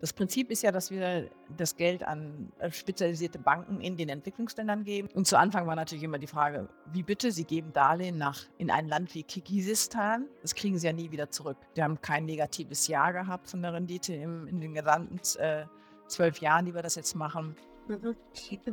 Das 0.00 0.12
Prinzip 0.12 0.50
ist 0.50 0.62
ja, 0.62 0.72
dass 0.72 0.90
wir 0.90 1.30
das 1.56 1.76
Geld 1.76 2.02
an 2.02 2.52
äh, 2.58 2.70
spezialisierte 2.70 3.38
Banken 3.38 3.80
in 3.80 3.96
den 3.96 4.10
Entwicklungsländern 4.10 4.84
geben. 4.84 5.08
Und 5.14 5.26
zu 5.26 5.38
Anfang 5.38 5.66
war 5.66 5.74
natürlich 5.74 6.04
immer 6.04 6.18
die 6.18 6.26
Frage, 6.26 6.68
wie 6.92 7.02
bitte, 7.02 7.32
Sie 7.32 7.44
geben 7.44 7.72
Darlehen 7.72 8.18
nach, 8.18 8.44
in 8.58 8.70
ein 8.70 8.88
Land 8.88 9.14
wie 9.14 9.22
Kirgisistan. 9.22 10.26
Das 10.42 10.54
kriegen 10.54 10.78
Sie 10.78 10.86
ja 10.86 10.92
nie 10.92 11.10
wieder 11.10 11.30
zurück. 11.30 11.56
Wir 11.74 11.84
haben 11.84 12.00
kein 12.02 12.26
negatives 12.26 12.88
Jahr 12.88 13.12
gehabt 13.12 13.48
von 13.48 13.62
der 13.62 13.72
Rendite 13.72 14.14
im, 14.14 14.46
in 14.46 14.60
den 14.60 14.74
gesamten 14.74 15.18
äh, 15.38 15.64
zwölf 16.08 16.38
Jahren, 16.38 16.66
die 16.66 16.74
wir 16.74 16.82
das 16.82 16.96
jetzt 16.96 17.14
machen. 17.14 17.56
Mhm. 17.88 18.16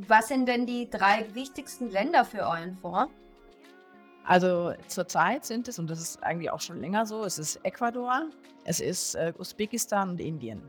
Was 0.07 0.27
sind 0.27 0.47
denn 0.47 0.65
die 0.65 0.89
drei 0.89 1.25
wichtigsten 1.33 1.89
Länder 1.89 2.25
für 2.25 2.39
euren 2.39 2.77
Fonds? 2.77 3.13
Also 4.25 4.73
zurzeit 4.87 5.45
sind 5.45 5.67
es, 5.67 5.79
und 5.79 5.89
das 5.89 5.99
ist 5.99 6.23
eigentlich 6.23 6.49
auch 6.49 6.61
schon 6.61 6.79
länger 6.79 7.05
so, 7.05 7.23
es 7.25 7.37
ist 7.37 7.57
Ecuador, 7.63 8.29
es 8.63 8.79
ist 8.79 9.15
äh, 9.15 9.33
Usbekistan 9.37 10.11
und 10.11 10.21
Indien. 10.21 10.61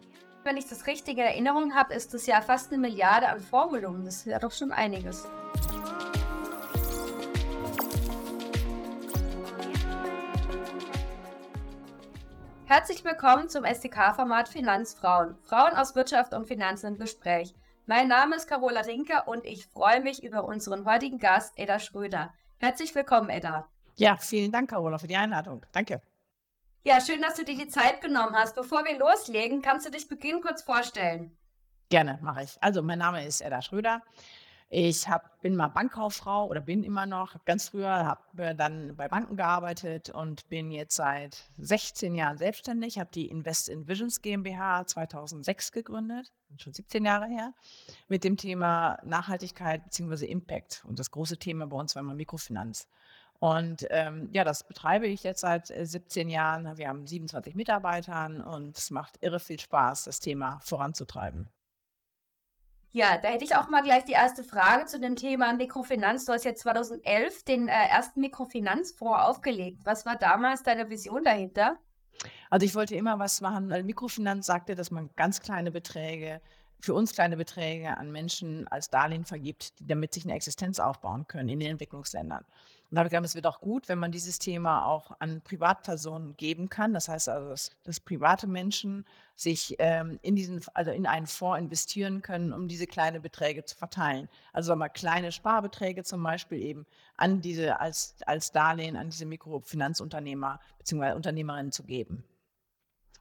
Wenn 0.45 0.59
ich 0.59 0.69
das 0.69 0.87
richtige 0.87 1.23
Erinnerung 1.23 1.75
habe, 1.75 1.95
ist 1.95 2.13
das 2.13 2.27
ja 2.27 2.43
fast 2.43 2.71
eine 2.71 2.79
Milliarde 2.79 3.31
an 3.31 3.41
Fondsvolumen. 3.41 4.05
Das 4.05 4.27
ja 4.27 4.39
doch 4.39 4.53
schon 4.53 4.73
einiges. 4.73 5.27
Herzlich 12.67 13.03
willkommen 13.07 13.49
zum 13.49 13.65
SDK-Format 13.65 14.51
Finanzfrauen. 14.51 15.37
Frauen 15.45 15.73
aus 15.77 15.95
Wirtschaft 15.95 16.35
und 16.35 16.47
Finanzen 16.47 16.89
im 16.89 16.99
Gespräch. 16.99 17.55
Mein 17.87 18.09
Name 18.09 18.37
ist 18.37 18.47
Carola 18.47 18.83
Rinker 18.83 19.27
und 19.27 19.47
ich 19.47 19.67
freue 19.69 20.03
mich 20.03 20.23
über 20.23 20.45
unseren 20.45 20.85
heutigen 20.85 21.19
Gast, 21.19 21.55
Edda 21.59 21.79
Schröder. 21.79 22.35
Herzlich 22.59 22.95
willkommen, 22.95 23.31
Edda. 23.31 23.67
Ja, 23.97 24.19
vielen 24.19 24.53
Dank, 24.53 24.69
Carola, 24.69 24.99
für 24.99 25.07
die 25.07 25.17
Einladung. 25.17 25.65
Danke. 25.73 26.03
Ja, 26.87 27.01
schön, 27.01 27.23
dass 27.23 27.37
du 27.37 27.47
dir 27.47 27.57
die 27.57 27.69
Zeit 27.69 28.03
genommen 28.03 28.35
hast. 28.35 28.55
Bevor 28.55 28.85
wir 28.85 28.99
loslegen, 28.99 29.63
kannst 29.63 29.87
du 29.87 29.91
dich 29.91 30.07
beginnen 30.07 30.43
kurz 30.43 30.61
vorstellen? 30.61 31.35
Gerne, 31.89 32.19
mache 32.21 32.43
ich. 32.43 32.59
Also, 32.61 32.83
mein 32.83 32.99
Name 32.99 33.25
ist 33.25 33.41
Edda 33.41 33.63
Schröder. 33.63 34.03
Ich 34.69 35.09
hab, 35.09 35.41
bin 35.41 35.57
mal 35.57 35.69
Bankkauffrau 35.69 36.47
oder 36.47 36.61
bin 36.61 36.85
immer 36.85 37.07
noch. 37.07 37.43
Ganz 37.47 37.71
früher 37.71 37.89
habe 37.89 38.55
dann 38.55 38.97
bei 38.97 39.09
Banken 39.09 39.35
gearbeitet 39.37 40.11
und 40.11 40.47
bin 40.51 40.71
jetzt 40.71 40.97
seit 40.97 41.49
16 41.57 42.15
Jahren 42.15 42.37
selbstständig. 42.37 42.99
Habe 42.99 43.11
die 43.15 43.29
Invest 43.29 43.71
in 43.71 43.89
Visions 43.89 44.21
GmbH 44.21 44.87
2006 44.87 45.73
gegründet, 45.73 46.35
schon 46.59 46.75
17 46.75 47.03
Jahre 47.03 47.29
her, 47.29 47.55
mit 48.09 48.25
dem 48.25 48.37
Thema 48.37 48.99
Nachhaltigkeit 49.05 49.85
bzw. 49.85 50.27
Impact. 50.27 50.85
Und 50.87 50.99
das 50.99 51.11
große 51.11 51.39
Thema 51.39 51.67
bei 51.67 51.79
uns 51.79 51.95
war 51.95 52.03
immer 52.03 52.15
Mikrofinanz. 52.15 52.89
Und 53.41 53.87
ähm, 53.91 54.31
ja, 54.33 54.45
das 54.45 54.65
betreibe 54.65 55.07
ich 55.07 55.23
jetzt 55.23 55.41
seit 55.41 55.67
17 55.67 56.29
äh, 56.29 56.33
Jahren. 56.33 56.79
Wir 56.79 56.89
haben 56.89 57.07
27 57.07 57.55
Mitarbeitern 57.55 58.41
und 58.41 58.79
es 58.79 58.91
macht 58.91 59.19
irre 59.21 59.41
viel 59.41 59.61
Spaß, 59.61 60.05
das 60.05 60.21
Thema 60.21 60.61
voranzutreiben. 60.63 61.51
Ja, 62.93 63.19
da 63.19 63.29
hätte 63.29 63.45
ich 63.45 63.57
auch 63.57 63.69
mal 63.69 63.83
gleich 63.83 64.05
die 64.05 64.13
erste 64.13 64.45
Frage 64.45 64.87
zu 64.87 65.01
dem 65.01 65.17
Thema 65.17 65.53
Mikrofinanz. 65.53 66.27
Du 66.27 66.33
hast 66.33 66.45
ja 66.45 66.55
2011 66.55 67.43
den 67.43 67.67
äh, 67.67 67.73
ersten 67.73 68.21
Mikrofinanzfonds 68.21 69.19
aufgelegt. 69.19 69.81
Was 69.85 70.07
war 70.07 70.15
damals 70.15 70.63
deine 70.63 70.89
Vision 70.89 71.25
dahinter? 71.25 71.77
Also 72.51 72.65
ich 72.65 72.77
wollte 72.77 72.95
immer 72.95 73.19
was 73.19 73.41
machen, 73.41 73.69
weil 73.69 73.83
Mikrofinanz 73.83 74.47
sagte, 74.47 74.77
dass 74.77 74.93
man 74.93 75.11
ganz 75.17 75.41
kleine 75.41 75.73
Beträge 75.73 76.41
für 76.85 76.95
uns 76.95 77.13
kleine 77.13 77.37
Beträge 77.37 77.97
an 77.97 78.13
Menschen 78.13 78.69
als 78.69 78.91
Darlehen 78.91 79.25
vergibt, 79.25 79.73
damit 79.81 80.15
sich 80.15 80.25
eine 80.25 80.35
Existenz 80.35 80.79
aufbauen 80.79 81.27
können 81.27 81.49
in 81.49 81.59
den 81.59 81.71
Entwicklungsländern. 81.71 82.45
Und 82.91 82.97
da 82.97 83.01
habe 83.01 83.09
ich 83.09 83.11
gedacht, 83.11 83.25
es 83.25 83.35
wird 83.35 83.47
auch 83.47 83.61
gut, 83.61 83.89
wenn 83.89 83.99
man 83.99 84.13
dieses 84.13 84.39
Thema 84.39 84.85
auch 84.85 85.11
an 85.19 85.41
Privatpersonen 85.41 86.37
geben 86.37 86.69
kann. 86.69 86.93
Das 86.93 87.09
heißt 87.09 87.29
also, 87.29 87.49
dass, 87.49 87.71
dass 87.83 87.99
private 87.99 88.47
Menschen 88.47 89.05
sich 89.35 89.75
ähm, 89.79 90.19
in 90.23 90.37
diesen, 90.37 90.61
also 90.75 90.91
in 90.91 91.07
einen 91.07 91.27
Fonds 91.27 91.59
investieren 91.59 92.23
können, 92.23 92.53
um 92.53 92.69
diese 92.69 92.87
kleinen 92.87 93.23
Beträge 93.23 93.65
zu 93.65 93.75
verteilen. 93.77 94.29
Also 94.53 94.69
sagen 94.69 94.81
wir, 94.81 94.91
kleine 94.91 95.33
Sparbeträge 95.33 96.05
zum 96.05 96.23
Beispiel 96.23 96.59
eben 96.61 96.87
an 97.17 97.41
diese 97.41 97.81
als, 97.81 98.15
als 98.27 98.53
Darlehen 98.53 98.97
an 98.97 99.09
diese 99.09 99.27
Mikrofinanzunternehmer 99.27 100.61
bzw. 100.79 101.15
Unternehmerinnen 101.15 101.73
zu 101.73 101.83
geben. 101.85 102.23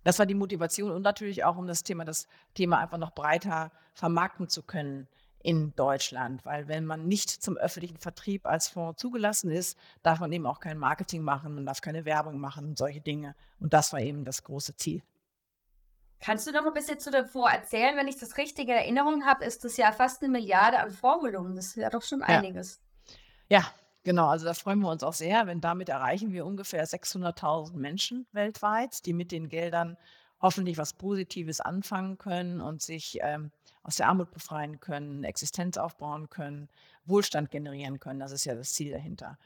Das 0.03 0.19
war 0.19 0.25
die 0.25 0.33
Motivation 0.33 0.91
und 0.91 1.01
natürlich 1.01 1.43
auch, 1.43 1.57
um 1.57 1.67
das 1.67 1.83
Thema, 1.83 2.05
das 2.05 2.27
Thema 2.53 2.79
einfach 2.79 2.97
noch 2.97 3.11
breiter 3.11 3.71
vermarkten 3.93 4.49
zu 4.49 4.63
können 4.63 5.07
in 5.43 5.75
Deutschland. 5.75 6.43
Weil 6.45 6.67
wenn 6.67 6.85
man 6.85 7.07
nicht 7.07 7.29
zum 7.29 7.57
öffentlichen 7.57 7.97
Vertrieb 7.97 8.45
als 8.45 8.69
Fonds 8.69 8.99
zugelassen 8.99 9.51
ist, 9.51 9.77
darf 10.01 10.19
man 10.19 10.31
eben 10.31 10.45
auch 10.45 10.59
kein 10.59 10.77
Marketing 10.77 11.21
machen, 11.21 11.55
man 11.55 11.65
darf 11.65 11.81
keine 11.81 12.05
Werbung 12.05 12.39
machen 12.39 12.65
und 12.65 12.77
solche 12.77 13.01
Dinge. 13.01 13.35
Und 13.59 13.73
das 13.73 13.93
war 13.93 13.99
eben 13.99 14.25
das 14.25 14.43
große 14.43 14.75
Ziel. 14.75 15.03
Kannst 16.19 16.47
du 16.47 16.51
noch 16.53 16.65
ein 16.65 16.73
bisschen 16.73 16.99
zu 16.99 17.11
dem 17.11 17.25
Fonds 17.25 17.53
erzählen? 17.53 17.97
Wenn 17.97 18.07
ich 18.07 18.17
das 18.17 18.37
richtige 18.37 18.71
Erinnerung 18.71 19.25
habe, 19.25 19.43
ist 19.43 19.65
das 19.65 19.75
ja 19.75 19.91
fast 19.91 20.23
eine 20.23 20.31
Milliarde 20.31 20.79
an 20.79 20.89
Fondsvolumen. 20.89 21.55
Das 21.57 21.67
ist 21.67 21.75
ja 21.75 21.89
doch 21.89 22.01
schon 22.01 22.21
einiges. 22.23 22.81
Ja. 23.49 23.59
ja, 23.59 23.65
Genau, 24.03 24.27
also 24.27 24.45
da 24.45 24.53
freuen 24.53 24.79
wir 24.79 24.89
uns 24.89 25.03
auch 25.03 25.13
sehr, 25.13 25.47
wenn 25.47 25.61
damit 25.61 25.87
erreichen 25.87 26.33
wir 26.33 26.45
ungefähr 26.45 26.85
600.000 26.85 27.75
Menschen 27.75 28.27
weltweit, 28.33 29.05
die 29.05 29.13
mit 29.13 29.31
den 29.31 29.47
Geldern 29.47 29.97
hoffentlich 30.41 30.77
was 30.77 30.93
Positives 30.93 31.61
anfangen 31.61 32.17
können 32.17 32.59
und 32.59 32.81
sich 32.81 33.19
ähm, 33.21 33.51
aus 33.81 33.95
der 33.95 34.09
Armut 34.09 34.31
befreien 34.31 34.81
können, 34.81 35.23
Existenz 35.23 35.77
aufbauen 35.77 36.29
können, 36.29 36.69
Wohlstand 37.05 37.49
generieren 37.49 37.99
können. 37.99 38.19
Das 38.19 38.33
ist 38.33 38.43
ja 38.43 38.55
das 38.55 38.73
Ziel 38.73 38.91
dahinter. 38.91 39.37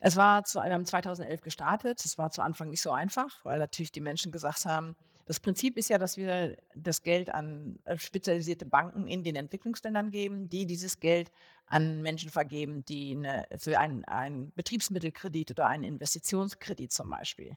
Es 0.00 0.14
war 0.14 0.44
zu, 0.44 0.62
wir 0.62 0.72
haben 0.72 0.86
2011 0.86 1.40
gestartet. 1.40 2.04
Es 2.04 2.16
war 2.16 2.30
zu 2.30 2.42
Anfang 2.42 2.68
nicht 2.70 2.82
so 2.82 2.92
einfach, 2.92 3.44
weil 3.44 3.58
natürlich 3.58 3.92
die 3.92 4.00
Menschen 4.00 4.30
gesagt 4.30 4.66
haben, 4.66 4.94
das 5.26 5.40
Prinzip 5.40 5.76
ist 5.76 5.90
ja, 5.90 5.98
dass 5.98 6.16
wir 6.16 6.56
das 6.74 7.02
Geld 7.02 7.34
an 7.34 7.80
äh, 7.84 7.98
spezialisierte 7.98 8.64
Banken 8.64 9.08
in 9.08 9.24
den 9.24 9.34
Entwicklungsländern 9.34 10.10
geben, 10.10 10.48
die 10.48 10.66
dieses 10.66 11.00
Geld 11.00 11.32
an 11.66 12.00
Menschen 12.00 12.30
vergeben, 12.30 12.84
die 12.84 13.16
eine, 13.16 13.44
für 13.58 13.78
einen 13.78 14.52
Betriebsmittelkredit 14.54 15.50
oder 15.50 15.66
einen 15.66 15.82
Investitionskredit 15.82 16.92
zum 16.92 17.10
Beispiel. 17.10 17.56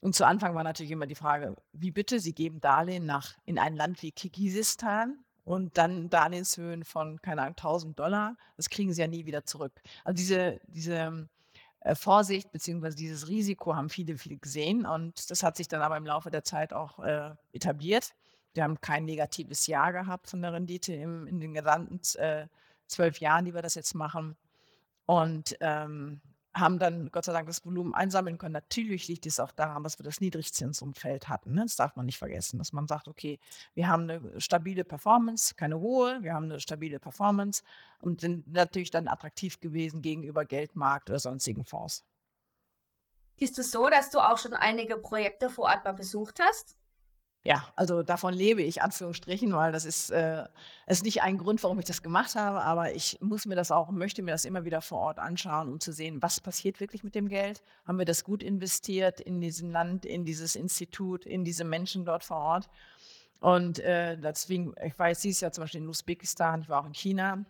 Und 0.00 0.14
zu 0.14 0.26
Anfang 0.26 0.54
war 0.54 0.64
natürlich 0.64 0.92
immer 0.92 1.06
die 1.06 1.14
Frage, 1.14 1.56
wie 1.72 1.90
bitte, 1.90 2.20
Sie 2.20 2.34
geben 2.34 2.60
Darlehen 2.60 3.04
nach, 3.04 3.34
in 3.44 3.58
ein 3.58 3.76
Land 3.76 4.02
wie 4.02 4.10
Kirgisistan 4.10 5.24
und 5.44 5.76
dann 5.76 6.08
Darlehenshöhen 6.08 6.84
von, 6.84 7.20
keine 7.20 7.42
Ahnung, 7.42 7.56
1000 7.56 7.98
Dollar. 7.98 8.36
Das 8.56 8.70
kriegen 8.70 8.94
Sie 8.94 9.00
ja 9.02 9.08
nie 9.08 9.26
wieder 9.26 9.44
zurück. 9.44 9.82
Also 10.04 10.16
diese, 10.16 10.60
diese 10.68 11.28
äh, 11.84 11.94
Vorsicht 11.94 12.50
beziehungsweise 12.50 12.96
dieses 12.96 13.28
Risiko 13.28 13.76
haben 13.76 13.90
viele, 13.90 14.16
viele 14.16 14.38
gesehen 14.38 14.86
und 14.86 15.30
das 15.30 15.42
hat 15.42 15.56
sich 15.56 15.68
dann 15.68 15.82
aber 15.82 15.96
im 15.96 16.06
Laufe 16.06 16.30
der 16.30 16.42
Zeit 16.42 16.72
auch 16.72 16.98
äh, 16.98 17.30
etabliert. 17.52 18.14
Wir 18.54 18.64
haben 18.64 18.80
kein 18.80 19.04
negatives 19.04 19.66
Jahr 19.66 19.92
gehabt 19.92 20.28
von 20.28 20.40
der 20.40 20.52
Rendite 20.54 20.94
im, 20.94 21.26
in 21.26 21.40
den 21.40 21.54
gesamten 21.54 22.00
äh, 22.18 22.46
zwölf 22.86 23.20
Jahren, 23.20 23.44
die 23.44 23.54
wir 23.54 23.62
das 23.62 23.74
jetzt 23.74 23.94
machen. 23.94 24.36
Und 25.06 25.56
ähm, 25.60 26.20
haben 26.54 26.78
dann 26.78 27.10
Gott 27.10 27.24
sei 27.24 27.32
Dank 27.32 27.46
das 27.46 27.64
Volumen 27.64 27.94
einsammeln 27.94 28.38
können. 28.38 28.52
Natürlich 28.52 29.08
liegt 29.08 29.26
es 29.26 29.40
auch 29.40 29.50
daran, 29.50 29.82
dass 29.82 29.98
wir 29.98 30.04
das 30.04 30.20
Niedrigzinsumfeld 30.20 31.28
hatten. 31.28 31.54
Ne? 31.54 31.62
Das 31.62 31.76
darf 31.76 31.96
man 31.96 32.06
nicht 32.06 32.18
vergessen, 32.18 32.58
dass 32.58 32.72
man 32.72 32.86
sagt, 32.86 33.08
okay, 33.08 33.40
wir 33.74 33.88
haben 33.88 34.04
eine 34.04 34.40
stabile 34.40 34.84
Performance, 34.84 35.54
keine 35.56 35.80
hohe, 35.80 36.22
wir 36.22 36.32
haben 36.32 36.44
eine 36.44 36.60
stabile 36.60 37.00
Performance 37.00 37.62
und 38.00 38.20
sind 38.20 38.46
natürlich 38.52 38.90
dann 38.90 39.08
attraktiv 39.08 39.60
gewesen 39.60 40.00
gegenüber 40.00 40.44
Geldmarkt 40.44 41.10
oder 41.10 41.18
sonstigen 41.18 41.64
Fonds. 41.64 42.04
Ist 43.36 43.58
es 43.58 43.72
so, 43.72 43.88
dass 43.88 44.10
du 44.10 44.20
auch 44.20 44.38
schon 44.38 44.54
einige 44.54 44.96
Projekte 44.96 45.50
vor 45.50 45.64
Ort 45.64 45.84
mal 45.84 45.92
besucht 45.92 46.38
hast? 46.40 46.76
Ja, 47.46 47.68
also 47.76 48.02
davon 48.02 48.32
lebe 48.32 48.62
ich, 48.62 48.80
Anführungsstrichen, 48.80 49.52
weil 49.52 49.70
das 49.70 49.84
ist, 49.84 50.08
äh, 50.08 50.44
ist 50.86 51.04
nicht 51.04 51.20
ein 51.20 51.36
Grund, 51.36 51.62
warum 51.62 51.78
ich 51.78 51.84
das 51.84 52.02
gemacht 52.02 52.36
habe, 52.36 52.62
aber 52.62 52.94
ich 52.94 53.18
muss 53.20 53.44
mir 53.44 53.54
das 53.54 53.70
auch, 53.70 53.90
möchte 53.90 54.22
mir 54.22 54.30
das 54.30 54.46
immer 54.46 54.64
wieder 54.64 54.80
vor 54.80 55.00
Ort 55.00 55.18
anschauen, 55.18 55.68
um 55.68 55.78
zu 55.78 55.92
sehen, 55.92 56.22
was 56.22 56.40
passiert 56.40 56.80
wirklich 56.80 57.04
mit 57.04 57.14
dem 57.14 57.28
Geld. 57.28 57.62
Haben 57.86 57.98
wir 57.98 58.06
das 58.06 58.24
gut 58.24 58.42
investiert 58.42 59.20
in 59.20 59.42
diesem 59.42 59.70
Land, 59.70 60.06
in 60.06 60.24
dieses 60.24 60.56
Institut, 60.56 61.26
in 61.26 61.44
diese 61.44 61.64
Menschen 61.64 62.06
dort 62.06 62.24
vor 62.24 62.38
Ort? 62.38 62.70
Und 63.40 63.78
äh, 63.80 64.16
deswegen, 64.16 64.74
ich 64.82 64.98
war 64.98 65.08
jetzt 65.08 65.22
dieses 65.22 65.42
Jahr 65.42 65.52
zum 65.52 65.64
Beispiel 65.64 65.82
in 65.82 65.88
Usbekistan, 65.88 66.62
ich 66.62 66.70
war 66.70 66.80
auch 66.80 66.86
in 66.86 66.94
China, 66.94 67.44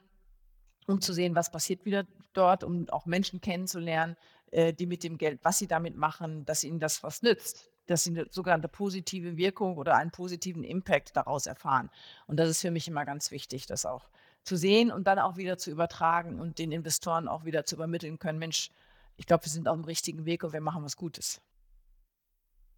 um 0.89 1.01
zu 1.01 1.13
sehen, 1.13 1.37
was 1.37 1.53
passiert 1.53 1.85
wieder 1.85 2.05
dort, 2.33 2.65
um 2.65 2.89
auch 2.89 3.07
Menschen 3.07 3.41
kennenzulernen, 3.41 4.17
äh, 4.51 4.73
die 4.73 4.87
mit 4.87 5.05
dem 5.05 5.19
Geld, 5.19 5.39
was 5.45 5.59
sie 5.59 5.69
damit 5.69 5.97
machen, 5.97 6.45
dass 6.47 6.65
ihnen 6.65 6.81
das 6.81 7.05
was 7.05 7.23
nützt 7.23 7.71
dass 7.87 8.05
sie 8.05 8.11
eine 8.11 8.27
sogenannte 8.31 8.69
positive 8.69 9.37
Wirkung 9.37 9.77
oder 9.77 9.97
einen 9.97 10.11
positiven 10.11 10.65
Impact 10.65 11.17
daraus 11.17 11.47
erfahren. 11.47 11.91
Und 12.27 12.39
das 12.39 12.49
ist 12.49 12.61
für 12.61 12.71
mich 12.71 12.89
immer 12.89 13.05
ganz 13.05 13.31
wichtig, 13.31 13.67
das 13.67 13.87
auch 13.87 14.09
zu 14.43 14.57
sehen 14.57 14.91
und 14.91 15.07
dann 15.07 15.19
auch 15.19 15.37
wieder 15.37 15.59
zu 15.59 15.71
übertragen 15.71 16.41
und 16.41 16.59
den 16.59 16.73
Investoren 16.73 17.29
auch 17.29 17.45
wieder 17.45 17.65
zu 17.65 17.77
übermitteln 17.77 18.19
können, 18.19 18.39
Mensch, 18.39 18.71
ich 19.17 19.27
glaube, 19.27 19.45
wir 19.45 19.53
sind 19.53 19.69
auf 19.69 19.77
dem 19.77 19.85
richtigen 19.85 20.25
Weg 20.25 20.45
und 20.45 20.53
wir 20.53 20.61
machen 20.61 20.85
was 20.85 20.97
Gutes. 20.97 21.41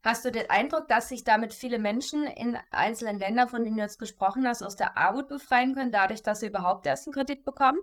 Hast 0.05 0.25
du 0.25 0.31
den 0.31 0.49
Eindruck, 0.51 0.87
dass 0.87 1.09
sich 1.09 1.25
damit 1.25 1.53
viele 1.53 1.81
Menschen 1.81 2.25
in 2.25 2.57
einzelnen 2.71 3.19
Ländern, 3.19 3.49
von 3.49 3.65
denen 3.65 3.77
du 3.77 3.83
jetzt 3.83 3.99
gesprochen 3.99 4.47
hast, 4.47 4.63
aus 4.63 4.77
der 4.77 4.97
Armut 4.97 5.27
befreien 5.29 5.75
können, 5.75 5.91
dadurch, 5.91 6.23
dass 6.23 6.41
sie 6.41 6.47
überhaupt 6.47 6.87
erst 6.87 7.09
einen 7.09 7.15
Kredit 7.15 7.45
bekommen? 7.45 7.81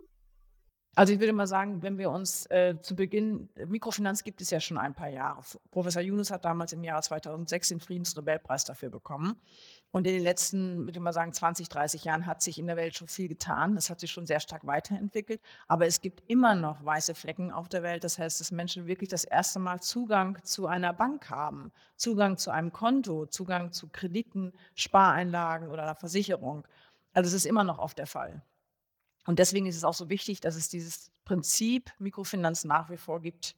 Also 0.96 1.12
ich 1.12 1.20
würde 1.20 1.34
mal 1.34 1.48
sagen, 1.48 1.82
wenn 1.82 1.98
wir 1.98 2.12
uns 2.12 2.46
äh, 2.52 2.76
zu 2.80 2.96
Beginn, 2.96 3.50
Mikrofinanz 3.66 4.24
gibt 4.24 4.42
es 4.42 4.52
ja 4.52 4.60
schon 4.60 4.78
ein 4.78 4.94
paar 4.94 5.10
Jahre. 5.10 5.42
Professor 5.72 6.04
Yunus 6.04 6.30
hat 6.30 6.46
damals 6.46 6.72
im 6.72 6.84
Jahr 6.84 7.02
2006 7.02 7.70
den 7.70 7.80
Friedensnobelpreis 7.80 8.64
dafür 8.64 8.92
bekommen. 8.92 9.36
Und 9.90 10.06
in 10.06 10.14
den 10.14 10.24
letzten, 10.24 10.86
würde 10.86 10.92
ich 10.92 11.00
mal 11.00 11.12
sagen, 11.12 11.34
20, 11.34 11.68
30 11.68 12.04
Jahren 12.04 12.28
hat 12.28 12.44
sich 12.44 12.60
in 12.60 12.68
der 12.68 12.78
Welt 12.78 12.96
schon 12.96 13.08
viel 13.08 13.28
getan. 13.28 13.74
Das 13.74 13.90
hat 13.90 14.00
sich 14.00 14.12
schon 14.12 14.28
sehr 14.28 14.40
stark 14.40 14.68
weiterentwickelt. 14.68 15.42
Aber 15.68 15.88
es 15.88 16.00
gibt 16.00 16.24
immer 16.28 16.54
noch 16.54 16.86
weiße 16.86 17.16
Flecken 17.16 17.52
auf 17.52 17.70
der 17.70 17.82
Welt. 17.82 18.04
Das 18.04 18.20
heißt, 18.20 18.40
dass 18.40 18.52
Menschen 18.52 18.86
wirklich 18.86 19.10
das 19.10 19.24
erste 19.24 19.58
Mal 19.58 19.82
Zugang 19.82 20.38
zu 20.44 20.68
einer 20.68 20.94
Bank 20.94 21.32
haben, 21.32 21.72
Zugang 21.96 22.38
zu 22.38 22.52
einem 22.52 22.72
Konto, 22.72 23.26
Zugang 23.26 23.72
zu 23.72 23.90
Krediten, 23.90 24.54
Spareinlagen 24.76 25.70
oder 25.70 25.84
einer 25.84 25.96
Versicherung. 25.96 26.68
Also 27.14 27.28
es 27.28 27.34
ist 27.34 27.46
immer 27.46 27.64
noch 27.64 27.80
oft 27.80 27.98
der 27.98 28.08
Fall. 28.08 28.44
Und 29.26 29.40
deswegen 29.40 29.66
ist 29.66 29.78
es 29.78 29.84
auch 29.84 29.94
so 29.94 30.10
wichtig, 30.10 30.42
dass 30.42 30.56
es 30.56 30.70
dieses 30.70 31.12
Prinzip 31.26 31.92
Mikrofinanz 32.00 32.64
nach 32.66 32.90
wie 32.90 32.98
vor 32.98 33.22
gibt. 33.22 33.56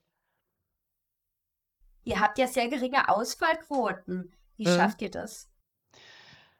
Ihr 2.04 2.20
habt 2.20 2.38
ja 2.38 2.46
sehr 2.46 2.68
geringe 2.68 3.08
Ausfallquoten. 3.08 4.32
Wie 4.56 4.68
mhm. 4.68 4.76
schafft 4.76 5.02
ihr 5.02 5.10
das? 5.10 5.48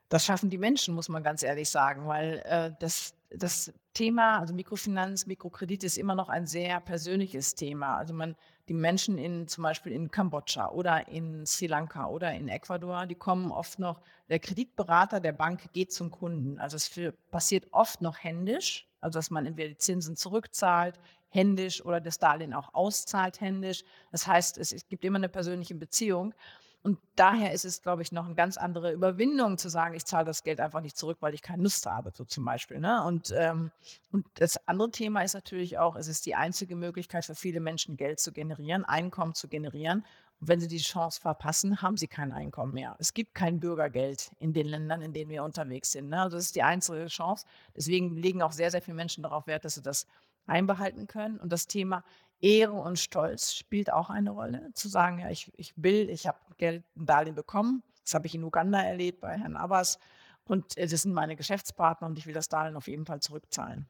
Das 0.09 0.25
schaffen 0.25 0.51
die 0.51 0.59
Menschen, 0.59 0.95
muss 0.95 1.09
man 1.09 1.23
ganz 1.23 1.43
ehrlich 1.43 1.69
sagen, 1.69 2.07
weil 2.07 2.43
äh, 2.45 2.73
das, 2.79 3.15
das 3.31 3.73
Thema, 3.93 4.39
also 4.39 4.55
Mikrofinanz, 4.55 5.27
Mikrokredit 5.27 5.83
ist 5.83 5.99
immer 5.99 6.15
noch 6.15 6.29
ein 6.29 6.47
sehr 6.47 6.81
persönliches 6.81 7.55
Thema. 7.55 7.97
Also 7.97 8.15
man, 8.15 8.37
die 8.69 8.75
Menschen 8.75 9.19
in 9.19 9.49
zum 9.49 9.63
Beispiel 9.63 9.93
in 9.93 10.11
Kambodscha 10.11 10.69
oder 10.71 11.09
in 11.09 11.45
Sri 11.47 11.67
Lanka 11.67 12.07
oder 12.07 12.33
in 12.35 12.49
Ecuador, 12.49 13.07
die 13.07 13.15
kommen 13.17 13.51
oft 13.51 13.79
noch, 13.79 14.01
der 14.29 14.39
Kreditberater 14.39 15.19
der 15.19 15.33
Bank 15.33 15.73
geht 15.73 15.93
zum 15.93 16.11
Kunden. 16.11 16.61
Also 16.61 16.77
es 16.77 16.91
passiert 17.31 17.67
oft 17.73 18.01
noch 18.01 18.23
händisch, 18.23 18.89
also 19.07 19.21
dass 19.21 19.31
man 19.31 19.47
entweder 19.47 19.69
die 19.69 19.79
Zinsen 19.79 20.17
zurückzahlt, 20.17 20.99
händisch 21.29 21.85
oder 21.85 22.01
das 22.01 22.19
Darlehen 22.19 22.53
auch 22.53 22.75
auszahlt 22.75 23.41
händisch. 23.41 23.85
Das 24.11 24.27
heißt, 24.27 24.59
es, 24.59 24.75
gibt 24.89 25.05
immer 25.05 25.17
eine 25.19 25.29
persönliche 25.29 25.77
Beziehung. 25.77 26.35
Und 26.83 26.99
daher 27.15 27.53
ist 27.53 27.65
es, 27.65 27.83
glaube 27.83 28.03
ich, 28.03 28.11
noch 28.11 28.27
eine 28.27 28.35
ganz 28.35 28.57
andere 28.57 28.93
Überwindung 28.93 29.59
zu 29.59 29.69
sagen, 29.69 29.95
ich 29.95 30.05
zahle 30.05 30.25
das 30.25 30.43
Geld 30.43 30.61
einfach 30.61 30.81
nicht 30.81 30.97
zurück, 30.97 31.19
weil 31.21 31.35
ich 31.35 31.43
keine 31.43 31.63
Lust 31.63 31.87
habe, 31.87 32.11
so 32.15 32.25
zum 32.25 32.45
Beispiel. 32.45 32.81
Ne? 32.81 33.05
Und, 33.05 33.33
ähm, 33.37 33.71
und 34.11 34.27
das 34.35 34.57
andere 34.67 34.91
Thema 34.91 35.23
ist 35.23 35.35
natürlich 35.35 35.79
auch, 35.79 35.95
es 35.95 36.09
ist 36.09 36.27
die 36.27 36.35
einzige 36.35 36.75
Möglichkeit 36.75 37.25
für 37.25 37.37
viele 37.37 37.61
Menschen, 37.61 37.97
Geld 37.97 38.19
zu 38.19 38.33
generieren, 38.33 38.85
Einkommen 38.85 39.35
zu 39.35 39.47
generieren. 39.47 40.05
Und 40.41 40.49
wenn 40.49 40.61
sie 40.61 40.69
die 40.69 40.79
Chance 40.79 41.21
verpassen, 41.21 41.81
haben 41.81 41.97
sie 41.97 42.09
kein 42.09 42.33
Einkommen 42.33 42.75
mehr. 42.75 42.97
Es 42.99 43.15
gibt 43.15 43.35
kein 43.35 43.61
Bürgergeld 43.61 44.31
in 44.39 44.53
den 44.53 44.67
Ländern, 44.67 45.01
in 45.03 45.13
denen 45.13 45.31
wir 45.31 45.45
unterwegs 45.45 45.93
sind. 45.93 46.11
Ne? 46.11 46.21
Also 46.21 46.37
das 46.37 46.47
ist 46.47 46.57
die 46.57 46.63
einzige 46.63 47.07
Chance. 47.07 47.47
Deswegen 47.75 48.17
legen 48.17 48.43
auch 48.43 48.53
sehr, 48.53 48.71
sehr 48.71 48.83
viele 48.83 48.97
Menschen 48.97 49.23
darauf 49.23 49.47
Wert, 49.47 49.65
dass 49.65 49.75
sie 49.75 49.83
das 49.83 50.07
einbehalten 50.47 51.07
können. 51.07 51.39
Und 51.39 51.53
das 51.53 51.67
Thema 51.67 52.05
Ehre 52.41 52.73
und 52.73 52.99
Stolz 52.99 53.55
spielt 53.55 53.91
auch 53.91 54.11
eine 54.11 54.31
Rolle. 54.31 54.71
Zu 54.75 54.89
sagen, 54.89 55.21
ja, 55.21 55.31
ich, 55.31 55.51
ich 55.57 55.73
will, 55.77 56.11
ich 56.11 56.27
habe 56.27 56.39
Geld, 56.59 56.85
ein 56.97 57.07
Darlehen 57.07 57.35
bekommen. 57.35 57.83
Das 58.05 58.15
habe 58.15 58.27
ich 58.27 58.35
in 58.35 58.45
Uganda 58.45 58.83
erlebt 58.83 59.21
bei 59.21 59.39
Herrn 59.39 59.57
Abbas. 59.57 59.99
Und 60.45 60.77
das 60.79 61.03
sind 61.03 61.13
meine 61.13 61.35
Geschäftspartner 61.35 62.07
und 62.07 62.19
ich 62.19 62.27
will 62.27 62.35
das 62.35 62.49
Darlehen 62.49 62.77
auf 62.77 62.87
jeden 62.89 63.07
Fall 63.07 63.21
zurückzahlen. 63.21 63.89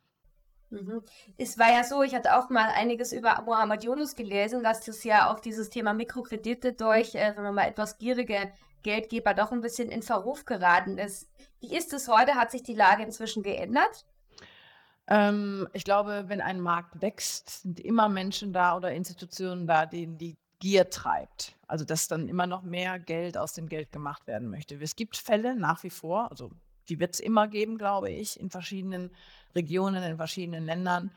Mhm. 0.71 1.03
Es 1.37 1.59
war 1.59 1.73
ja 1.73 1.85
so, 1.85 2.03
ich 2.03 2.15
hatte 2.15 2.37
auch 2.37 2.51
mal 2.51 2.69
einiges 2.71 3.13
über 3.13 3.43
Mohammed 3.45 3.85
Yunus 3.85 4.17
gelesen, 4.17 4.63
dass 4.63 4.81
das 4.81 5.05
ja 5.05 5.31
auf 5.31 5.41
dieses 5.41 5.71
Thema 5.71 5.93
Mikrokredite 5.95 6.73
durch, 6.73 7.15
äh, 7.15 7.33
sagen 7.33 7.45
wir 7.45 7.53
mal, 7.53 7.69
etwas 7.69 7.99
gierige 7.99 8.53
Geldgeber 8.83 9.35
doch 9.35 9.53
ein 9.53 9.61
bisschen 9.61 9.91
in 9.91 10.03
Verruf 10.03 10.45
geraten 10.45 10.99
ist. 10.99 11.29
Wie 11.61 11.75
ist 11.75 11.93
es 11.93 12.09
heute? 12.09 12.35
Hat 12.35 12.51
sich 12.51 12.63
die 12.63 12.75
Lage 12.75 13.03
inzwischen 13.03 13.43
geändert? 13.43 14.05
Ähm, 15.09 15.69
ich 15.73 15.85
glaube, 15.85 16.25
wenn 16.27 16.41
ein 16.41 16.61
Markt 16.61 17.01
wächst, 17.01 17.63
sind 17.63 17.81
immer 17.81 18.09
Menschen 18.09 18.53
da 18.53 18.77
oder 18.77 18.93
Institutionen 18.93 19.67
da, 19.67 19.87
denen 19.87 20.19
die 20.19 20.37
Gier 20.59 20.91
treibt. 20.91 21.55
Also 21.69 21.85
dass 21.85 22.09
dann 22.09 22.29
immer 22.29 22.47
noch 22.47 22.63
mehr 22.63 22.99
Geld 22.99 23.37
aus 23.37 23.53
dem 23.53 23.69
Geld 23.69 23.93
gemacht 23.93 24.27
werden 24.27 24.49
möchte. 24.49 24.77
Es 24.77 24.97
gibt 24.97 25.17
Fälle 25.17 25.55
nach 25.55 25.83
wie 25.83 25.91
vor, 25.91 26.31
also 26.31 26.51
die 26.89 27.01
wird 27.01 27.15
es 27.15 27.21
immer 27.21 27.49
geben, 27.49 27.79
glaube 27.79 28.11
ich, 28.11 28.39
in 28.39 28.51
verschiedenen 28.51 29.11
Regionen, 29.55 30.03
in 30.03 30.17
verschiedenen 30.17 30.65
Ländern, 30.65 31.11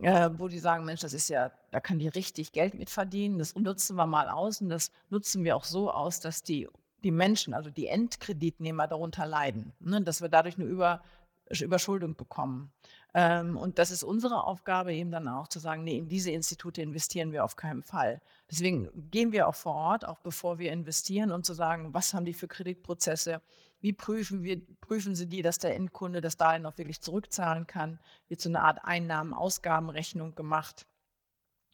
äh, 0.00 0.30
wo 0.38 0.48
die 0.48 0.58
sagen, 0.58 0.84
Mensch, 0.84 1.00
das 1.00 1.12
ist 1.12 1.28
ja, 1.28 1.50
da 1.70 1.80
kann 1.80 1.98
die 1.98 2.08
richtig 2.08 2.52
Geld 2.52 2.74
mit 2.74 2.90
verdienen. 2.90 3.38
Das 3.38 3.54
nutzen 3.54 3.96
wir 3.96 4.06
mal 4.06 4.28
aus 4.28 4.60
und 4.60 4.70
das 4.70 4.90
nutzen 5.10 5.44
wir 5.44 5.56
auch 5.56 5.64
so 5.64 5.90
aus, 5.90 6.20
dass 6.20 6.42
die, 6.42 6.68
die 7.04 7.10
Menschen, 7.10 7.54
also 7.54 7.70
die 7.70 7.86
Endkreditnehmer 7.86 8.86
darunter 8.86 9.26
leiden. 9.26 9.72
Ne? 9.80 10.00
Dass 10.02 10.22
wir 10.22 10.28
dadurch 10.28 10.56
eine 10.56 10.64
Über, 10.64 11.02
Überschuldung 11.50 12.16
bekommen. 12.16 12.72
Ähm, 13.12 13.56
und 13.56 13.78
das 13.78 13.90
ist 13.90 14.02
unsere 14.02 14.44
Aufgabe 14.44 14.94
eben 14.94 15.10
dann 15.10 15.28
auch 15.28 15.48
zu 15.48 15.58
sagen, 15.58 15.82
nee, 15.82 15.98
in 15.98 16.08
diese 16.08 16.30
Institute 16.30 16.80
investieren 16.80 17.32
wir 17.32 17.44
auf 17.44 17.56
keinen 17.56 17.82
Fall. 17.82 18.20
Deswegen 18.50 18.88
gehen 19.10 19.32
wir 19.32 19.48
auch 19.48 19.54
vor 19.54 19.74
Ort, 19.74 20.06
auch 20.06 20.20
bevor 20.20 20.58
wir 20.58 20.72
investieren 20.72 21.32
und 21.32 21.44
zu 21.44 21.52
sagen, 21.52 21.92
was 21.92 22.14
haben 22.14 22.24
die 22.24 22.34
für 22.34 22.48
Kreditprozesse, 22.48 23.42
wie 23.80 23.92
prüfen, 23.92 24.42
wir, 24.42 24.60
prüfen 24.80 25.14
sie 25.14 25.26
die, 25.26 25.42
dass 25.42 25.58
der 25.58 25.74
Endkunde 25.74 26.20
das 26.20 26.36
Darlehen 26.36 26.66
auch 26.66 26.78
wirklich 26.78 27.00
zurückzahlen 27.00 27.66
kann, 27.66 27.98
wird 28.28 28.40
so 28.40 28.48
eine 28.48 28.62
Art 28.62 28.84
Einnahmen-Ausgabenrechnung 28.84 30.34
gemacht 30.34 30.86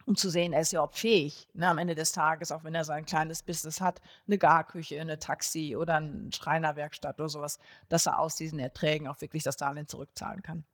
um 0.06 0.14
zu 0.14 0.30
sehen, 0.30 0.52
er 0.52 0.60
ist 0.60 0.72
ja 0.72 0.80
auch 0.80 0.92
fähig, 0.92 1.48
ne, 1.52 1.68
am 1.68 1.78
Ende 1.78 1.96
des 1.96 2.12
Tages, 2.12 2.52
auch 2.52 2.62
wenn 2.62 2.74
er 2.74 2.84
sein 2.84 3.04
kleines 3.04 3.42
Business 3.42 3.80
hat, 3.80 4.00
eine 4.26 4.38
Garküche, 4.38 5.00
eine 5.00 5.18
Taxi 5.18 5.76
oder 5.76 5.96
eine 5.96 6.30
Schreinerwerkstatt 6.32 7.18
oder 7.18 7.28
sowas, 7.28 7.58
dass 7.88 8.06
er 8.06 8.20
aus 8.20 8.36
diesen 8.36 8.60
Erträgen 8.60 9.08
auch 9.08 9.20
wirklich 9.20 9.42
das 9.42 9.56
Darlehen 9.56 9.88
zurückzahlen 9.88 10.42
kann. 10.42 10.64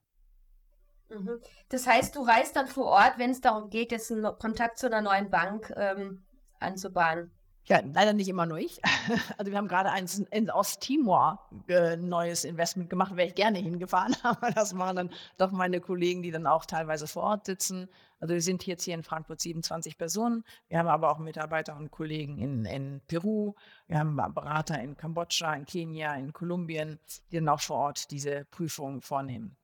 Mhm. 1.09 1.41
Das 1.71 1.87
heißt, 1.87 2.15
du 2.15 2.23
reist 2.23 2.57
dann 2.57 2.67
vor 2.67 2.87
Ort, 2.87 3.15
wenn 3.17 3.31
es 3.31 3.41
darum 3.41 3.71
geht, 3.71 3.91
jetzt 3.91 4.13
einen 4.13 4.39
Kontakt 4.39 4.79
zu 4.79 4.87
einer 4.87 5.01
neuen 5.01 5.31
Bank 5.31 5.73
ähm, 5.77 6.25
anzubahnen. 6.61 7.31
Ja, 7.67 7.81
leider 7.95 8.13
nicht 8.13 8.29
immer 8.29 8.47
nur 8.47 8.59
ich. 8.59 8.81
Also 9.39 9.51
wir 9.51 9.59
haben 9.59 9.69
gerade 9.69 9.91
eins 9.91 10.19
in 10.19 10.51
Osttimor 10.51 11.49
äh, 11.69 11.97
neues 11.97 12.45
Investment 12.45 12.91
gemacht, 12.91 13.17
wäre 13.17 13.29
ich 13.29 13.35
gerne 13.35 13.59
hingefahren, 13.59 14.17
aber 14.23 14.51
das 14.51 14.77
waren 14.77 14.97
dann 14.97 15.11
doch 15.39 15.51
meine 15.53 15.81
Kollegen, 15.81 16.23
die 16.23 16.31
dann 16.31 16.47
auch 16.47 16.65
teilweise 16.65 17.07
vor 17.07 17.23
Ort 17.25 17.47
sitzen. 17.47 17.89
Also 18.21 18.35
wir 18.35 18.43
sind 18.43 18.65
jetzt 18.67 18.85
hier 18.85 18.95
in 18.95 19.03
Frankfurt 19.03 19.41
27 19.41 19.99
Personen. 19.99 20.45
Wir 20.69 20.79
haben 20.79 20.89
aber 20.89 21.11
auch 21.11 21.19
Mitarbeiter 21.19 21.77
und 21.77 21.91
Kollegen 21.91 22.39
in, 22.39 22.65
in 22.65 23.01
Peru. 23.09 23.55
Wir 23.89 23.99
haben 23.99 24.17
Berater 24.17 24.81
in 24.81 24.97
Kambodscha, 24.97 25.53
in 25.55 25.67
Kenia, 25.67 26.15
in 26.15 26.33
Kolumbien, 26.33 27.01
die 27.31 27.37
dann 27.37 27.49
auch 27.49 27.61
vor 27.61 27.79
Ort 27.79 28.13
diese 28.13 28.45
Prüfungen 28.51 29.01
vornehmen. 29.01 29.57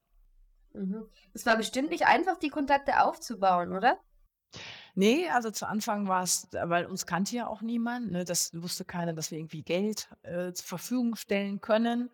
Mhm. 0.73 1.07
Es 1.35 1.47
war 1.47 1.57
bestimmt 1.57 1.91
nicht 1.91 2.07
einfach, 2.07 2.37
die 2.39 2.51
Kontakte 2.51 3.01
aufzubauen, 3.01 3.73
oder? 3.73 3.99
Nee, 4.95 5.29
also 5.29 5.51
zu 5.51 5.69
Anfang 5.69 6.09
war 6.09 6.23
es, 6.25 6.49
weil 6.51 6.87
uns 6.87 7.07
kannte 7.07 7.37
ja 7.37 7.47
auch 7.47 7.63
niemand, 7.63 8.11
ne? 8.11 8.25
Das 8.25 8.51
wusste 8.55 8.85
keiner, 8.85 9.13
dass 9.13 9.31
wir 9.31 9.39
irgendwie 9.39 9.63
Geld 9.63 10.09
äh, 10.23 10.53
zur 10.53 10.67
Verfügung 10.67 11.15
stellen 11.17 11.61
können. 11.61 12.11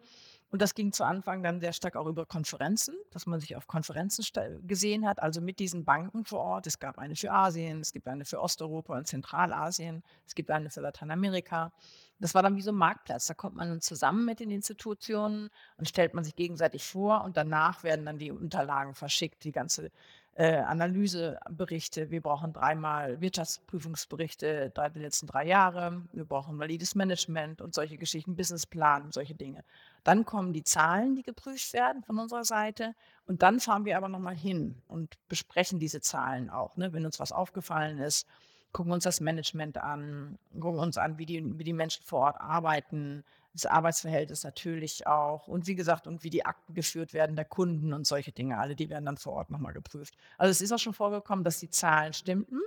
Und 0.51 0.63
das 0.63 0.75
ging 0.75 0.93
zu 0.93 1.03
Anfang 1.03 1.43
dann 1.43 1.59
sehr 1.59 1.73
stark 1.73 1.97
auch 1.97 2.07
über 2.07 2.27
Konferenzen, 2.27 2.95
dass 3.11 3.27
man 3.27 3.41
sich 3.41 3.57
auf 3.57 3.67
Konferenzen 3.67 4.25
gesehen 4.63 5.05
hat, 5.05 5.21
also 5.21 5.41
mit 5.41 5.59
diesen 5.59 5.85
Banken 5.85 6.25
vor 6.25 6.39
Ort. 6.39 6.69
Es 6.69 6.79
gab 6.79 6.97
eine 6.99 7.17
für 7.17 7.33
Asien, 7.33 7.81
es 7.81 7.93
gibt 7.93 8.07
eine 8.07 8.25
für 8.25 8.41
Osteuropa 8.41 8.97
und 8.97 9.09
Zentralasien, 9.09 10.05
es 10.27 10.37
gibt 10.37 10.53
eine 10.53 10.71
für 10.71 10.81
Lateinamerika. 10.81 11.73
Das 12.21 12.35
war 12.35 12.43
dann 12.43 12.57
wie 12.57 12.63
so 12.63 12.73
ein 12.73 12.77
Marktplatz. 12.77 13.27
Da 13.27 13.35
kommt 13.35 13.57
man 13.57 13.69
dann 13.69 13.81
zusammen 13.81 14.25
mit 14.25 14.41
den 14.41 14.51
Institutionen 14.51 15.51
und 15.77 15.89
stellt 15.89 16.15
man 16.15 16.25
sich 16.25 16.37
gegenseitig 16.37 16.85
vor 16.85 17.25
und 17.25 17.37
danach 17.37 17.83
werden 17.83 18.07
dann 18.07 18.19
die 18.19 18.31
Unterlagen 18.31 18.95
verschickt, 18.95 19.45
die 19.45 19.53
ganze 19.53 19.91
äh, 20.37 20.57
Analyseberichte. 20.57 22.11
Wir 22.11 22.21
brauchen 22.21 22.53
dreimal 22.53 23.21
Wirtschaftsprüfungsberichte 23.21 24.71
drei, 24.71 24.89
die 24.89 25.01
letzten 25.01 25.27
drei 25.27 25.47
Jahre. 25.47 26.03
Wir 26.13 26.25
brauchen 26.25 26.59
valides 26.59 26.95
Management 26.95 27.61
und 27.61 27.75
solche 27.75 27.97
Geschichten, 27.97 28.37
Businessplan 28.37 29.05
und 29.05 29.15
solche 29.15 29.35
Dinge. 29.35 29.65
Dann 30.03 30.25
kommen 30.25 30.53
die 30.53 30.65
Zahlen, 30.65 31.15
die 31.15 31.23
geprüft 31.23 31.73
werden 31.73 32.03
von 32.03 32.19
unserer 32.19 32.45
Seite. 32.45 32.95
Und 33.27 33.43
dann 33.43 33.61
fahren 33.61 33.85
wir 33.85 33.97
aber 33.97 34.09
nochmal 34.09 34.37
hin 34.37 34.83
und 34.89 35.17
besprechen 35.29 35.79
diese 35.79 36.01
Zahlen 36.01 36.51
auch, 36.51 36.77
ne, 36.77 36.93
wenn 36.93 37.07
uns 37.07 37.21
was 37.21 37.33
aufgefallen 37.33 37.99
ist 37.99 38.27
gucken 38.75 38.93
uns 38.93 39.05
das 39.05 39.21
Management 39.21 39.79
an, 39.79 40.37
gucken 40.61 40.81
uns 40.81 40.99
an, 40.99 41.17
wie 41.17 41.27
die, 41.27 41.59
wie 41.59 41.65
die 41.65 41.73
Menschen 41.73 42.05
vor 42.05 42.23
Ort 42.23 42.41
arbeiten, 42.41 43.25
das 43.53 43.67
Arbeitsverhältnis 43.67 44.43
natürlich 44.43 45.07
auch 45.07 45.47
und 45.47 45.69
wie 45.69 45.77
gesagt, 45.77 46.09
und 46.09 46.25
wie 46.25 46.31
die 46.31 46.45
Akten 46.45 46.75
geführt 46.75 47.15
werden 47.15 47.37
der 47.37 47.45
Kunden 47.45 47.93
und 47.93 48.05
solche 48.05 48.33
Dinge, 48.33 48.59
alle, 48.59 48.75
die 48.75 48.91
werden 48.91 49.07
dann 49.07 49.17
vor 49.17 49.35
Ort 49.35 49.51
nochmal 49.51 49.73
geprüft. 49.73 50.17
Also 50.39 50.51
es 50.51 50.61
ist 50.61 50.73
auch 50.73 50.79
schon 50.79 50.93
vorgekommen, 50.93 51.45
dass 51.45 51.61
die 51.61 51.71
Zahlen 51.71 52.13
stimmten, 52.13 52.61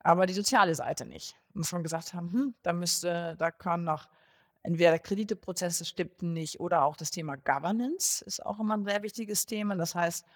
aber 0.00 0.26
die 0.26 0.34
soziale 0.34 0.74
Seite 0.74 1.06
nicht. 1.06 1.36
Und 1.54 1.70
wir 1.70 1.80
gesagt 1.80 2.12
haben, 2.12 2.32
hm, 2.32 2.54
da 2.64 2.72
müsste, 2.72 3.36
da 3.38 3.52
kann 3.52 3.84
noch 3.84 4.08
entweder 4.64 4.98
Krediteprozesse 4.98 5.84
stimmten 5.84 6.32
nicht 6.32 6.58
oder 6.58 6.82
auch 6.84 6.96
das 6.96 7.12
Thema 7.12 7.36
Governance 7.36 8.24
ist 8.24 8.44
auch 8.44 8.58
immer 8.58 8.76
ein 8.76 8.84
sehr 8.84 9.04
wichtiges 9.04 9.46
Thema. 9.46 9.76
Das 9.76 9.94
heißt, 9.94 10.26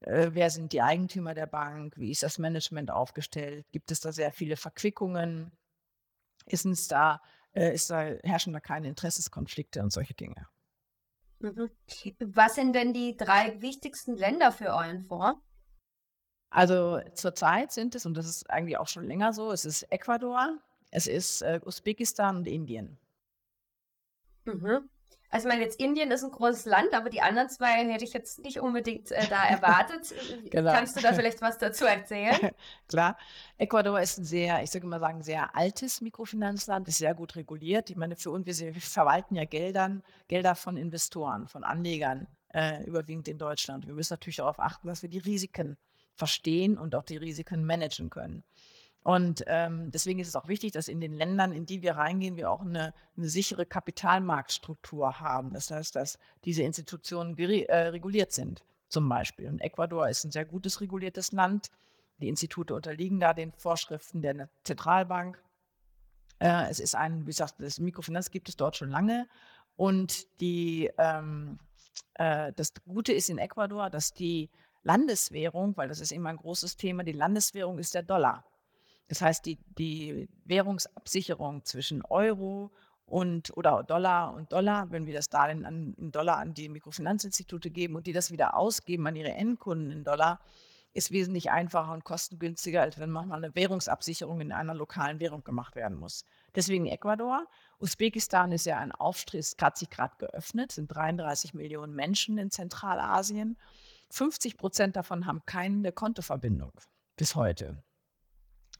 äh, 0.00 0.30
wer 0.32 0.50
sind 0.50 0.72
die 0.72 0.82
Eigentümer 0.82 1.34
der 1.34 1.46
Bank? 1.46 1.96
Wie 1.96 2.10
ist 2.10 2.22
das 2.22 2.38
Management 2.38 2.90
aufgestellt? 2.90 3.66
Gibt 3.72 3.90
es 3.90 4.00
da 4.00 4.12
sehr 4.12 4.32
viele 4.32 4.56
Verquickungen? 4.56 5.52
Ist 6.46 6.64
es 6.64 6.88
da, 6.88 7.20
äh, 7.52 7.74
ist 7.74 7.90
da, 7.90 8.00
herrschen 8.22 8.52
da 8.52 8.60
keine 8.60 8.88
Interessenskonflikte 8.88 9.82
und 9.82 9.92
solche 9.92 10.14
Dinge? 10.14 10.46
Mhm. 11.40 11.70
Was 12.20 12.54
sind 12.54 12.74
denn 12.74 12.92
die 12.92 13.16
drei 13.16 13.60
wichtigsten 13.60 14.16
Länder 14.16 14.52
für 14.52 14.74
euren 14.74 15.04
Fonds? 15.06 15.40
Also 16.50 17.00
zurzeit 17.14 17.70
sind 17.70 17.94
es, 17.94 18.04
und 18.06 18.14
das 18.14 18.26
ist 18.26 18.50
eigentlich 18.50 18.76
auch 18.76 18.88
schon 18.88 19.06
länger 19.06 19.32
so, 19.32 19.52
es 19.52 19.64
ist 19.64 19.84
Ecuador, 19.84 20.58
es 20.90 21.06
ist 21.06 21.42
äh, 21.42 21.60
Usbekistan 21.64 22.36
und 22.38 22.48
Indien. 22.48 22.98
Mhm. 24.44 24.90
Also 25.30 25.46
ich 25.46 25.52
meine, 25.54 25.64
jetzt 25.64 25.78
Indien 25.80 26.10
ist 26.10 26.24
ein 26.24 26.32
großes 26.32 26.64
Land, 26.66 26.92
aber 26.92 27.08
die 27.08 27.22
anderen 27.22 27.48
zwei 27.48 27.84
hätte 27.84 28.04
ich 28.04 28.12
jetzt 28.12 28.40
nicht 28.40 28.58
unbedingt 28.60 29.12
äh, 29.12 29.26
da 29.28 29.44
erwartet. 29.48 30.12
genau. 30.50 30.72
Kannst 30.72 30.96
du 30.96 31.00
da 31.00 31.12
vielleicht 31.12 31.40
was 31.40 31.56
dazu 31.58 31.84
erzählen? 31.84 32.50
Klar. 32.88 33.16
Ecuador 33.56 34.00
ist 34.00 34.18
ein 34.18 34.24
sehr, 34.24 34.62
ich 34.62 34.70
sage 34.70 34.86
mal 34.86 34.98
sagen, 34.98 35.22
sehr 35.22 35.54
altes 35.54 36.00
Mikrofinanzland, 36.00 36.88
ist 36.88 36.98
sehr 36.98 37.14
gut 37.14 37.36
reguliert. 37.36 37.90
Ich 37.90 37.96
meine, 37.96 38.16
für 38.16 38.30
uns, 38.30 38.46
wir 38.46 38.74
verwalten 38.74 39.36
ja 39.36 39.44
Geldern, 39.44 40.02
Gelder 40.26 40.56
von 40.56 40.76
Investoren, 40.76 41.46
von 41.46 41.62
Anlegern, 41.62 42.26
äh, 42.52 42.82
überwiegend 42.84 43.28
in 43.28 43.38
Deutschland. 43.38 43.86
Wir 43.86 43.94
müssen 43.94 44.14
natürlich 44.14 44.36
darauf 44.36 44.58
achten, 44.58 44.88
dass 44.88 45.02
wir 45.02 45.08
die 45.08 45.18
Risiken 45.18 45.76
verstehen 46.14 46.76
und 46.76 46.94
auch 46.96 47.04
die 47.04 47.16
Risiken 47.16 47.64
managen 47.64 48.10
können. 48.10 48.42
Und 49.02 49.44
ähm, 49.46 49.90
deswegen 49.90 50.18
ist 50.20 50.28
es 50.28 50.36
auch 50.36 50.48
wichtig, 50.48 50.72
dass 50.72 50.88
in 50.88 51.00
den 51.00 51.14
Ländern, 51.14 51.52
in 51.52 51.64
die 51.64 51.80
wir 51.80 51.96
reingehen, 51.96 52.36
wir 52.36 52.50
auch 52.50 52.60
eine, 52.60 52.92
eine 53.16 53.28
sichere 53.28 53.64
Kapitalmarktstruktur 53.64 55.20
haben. 55.20 55.54
Das 55.54 55.70
heißt, 55.70 55.96
dass 55.96 56.18
diese 56.44 56.62
Institutionen 56.62 57.36
äh, 57.38 57.76
reguliert 57.88 58.32
sind, 58.32 58.62
zum 58.88 59.08
Beispiel. 59.08 59.48
Und 59.48 59.60
Ecuador 59.60 60.08
ist 60.08 60.24
ein 60.24 60.30
sehr 60.30 60.44
gutes 60.44 60.82
reguliertes 60.82 61.32
Land. 61.32 61.70
Die 62.18 62.28
Institute 62.28 62.74
unterliegen 62.74 63.20
da 63.20 63.32
den 63.32 63.52
Vorschriften 63.52 64.20
der 64.20 64.50
Zentralbank. 64.64 65.42
Äh, 66.38 66.68
es 66.68 66.78
ist 66.78 66.94
ein, 66.94 67.22
wie 67.22 67.30
gesagt, 67.30 67.54
das 67.58 67.80
Mikrofinanz 67.80 68.30
gibt 68.30 68.50
es 68.50 68.56
dort 68.56 68.76
schon 68.76 68.90
lange. 68.90 69.26
Und 69.76 70.26
die, 70.42 70.90
ähm, 70.98 71.58
äh, 72.14 72.52
das 72.54 72.74
Gute 72.86 73.14
ist 73.14 73.30
in 73.30 73.38
Ecuador, 73.38 73.88
dass 73.88 74.12
die 74.12 74.50
Landeswährung, 74.82 75.74
weil 75.78 75.88
das 75.88 76.00
ist 76.00 76.12
immer 76.12 76.28
ein 76.28 76.36
großes 76.36 76.76
Thema, 76.76 77.02
die 77.02 77.12
Landeswährung 77.12 77.78
ist 77.78 77.94
der 77.94 78.02
Dollar. 78.02 78.44
Das 79.10 79.22
heißt, 79.22 79.44
die, 79.44 79.58
die 79.76 80.28
Währungsabsicherung 80.44 81.64
zwischen 81.64 82.04
Euro 82.04 82.70
und 83.06 83.50
oder 83.56 83.82
Dollar 83.82 84.32
und 84.32 84.52
Dollar, 84.52 84.92
wenn 84.92 85.04
wir 85.04 85.12
das 85.12 85.28
Darlehen 85.28 85.66
an, 85.66 85.94
in 85.98 86.12
Dollar 86.12 86.36
an 86.36 86.54
die 86.54 86.68
Mikrofinanzinstitute 86.68 87.72
geben 87.72 87.96
und 87.96 88.06
die 88.06 88.12
das 88.12 88.30
wieder 88.30 88.56
ausgeben 88.56 89.08
an 89.08 89.16
ihre 89.16 89.32
Endkunden 89.32 89.90
in 89.90 90.04
Dollar, 90.04 90.38
ist 90.92 91.10
wesentlich 91.10 91.50
einfacher 91.50 91.92
und 91.92 92.04
kostengünstiger, 92.04 92.82
als 92.82 93.00
wenn 93.00 93.10
manchmal 93.10 93.38
eine 93.42 93.52
Währungsabsicherung 93.52 94.40
in 94.40 94.52
einer 94.52 94.74
lokalen 94.74 95.18
Währung 95.18 95.42
gemacht 95.42 95.74
werden 95.74 95.98
muss. 95.98 96.24
Deswegen 96.54 96.86
Ecuador. 96.86 97.48
Usbekistan 97.80 98.52
ist 98.52 98.64
ja 98.64 98.78
ein 98.78 98.92
Aufstieg, 98.92 99.44
hat 99.60 99.76
sich 99.76 99.90
gerade 99.90 100.14
geöffnet, 100.18 100.70
sind 100.70 100.86
33 100.86 101.52
Millionen 101.52 101.96
Menschen 101.96 102.38
in 102.38 102.52
Zentralasien. 102.52 103.58
50 104.10 104.56
Prozent 104.56 104.94
davon 104.94 105.26
haben 105.26 105.42
keine 105.46 105.90
Kontoverbindung 105.90 106.70
bis 107.16 107.34
heute. 107.34 107.82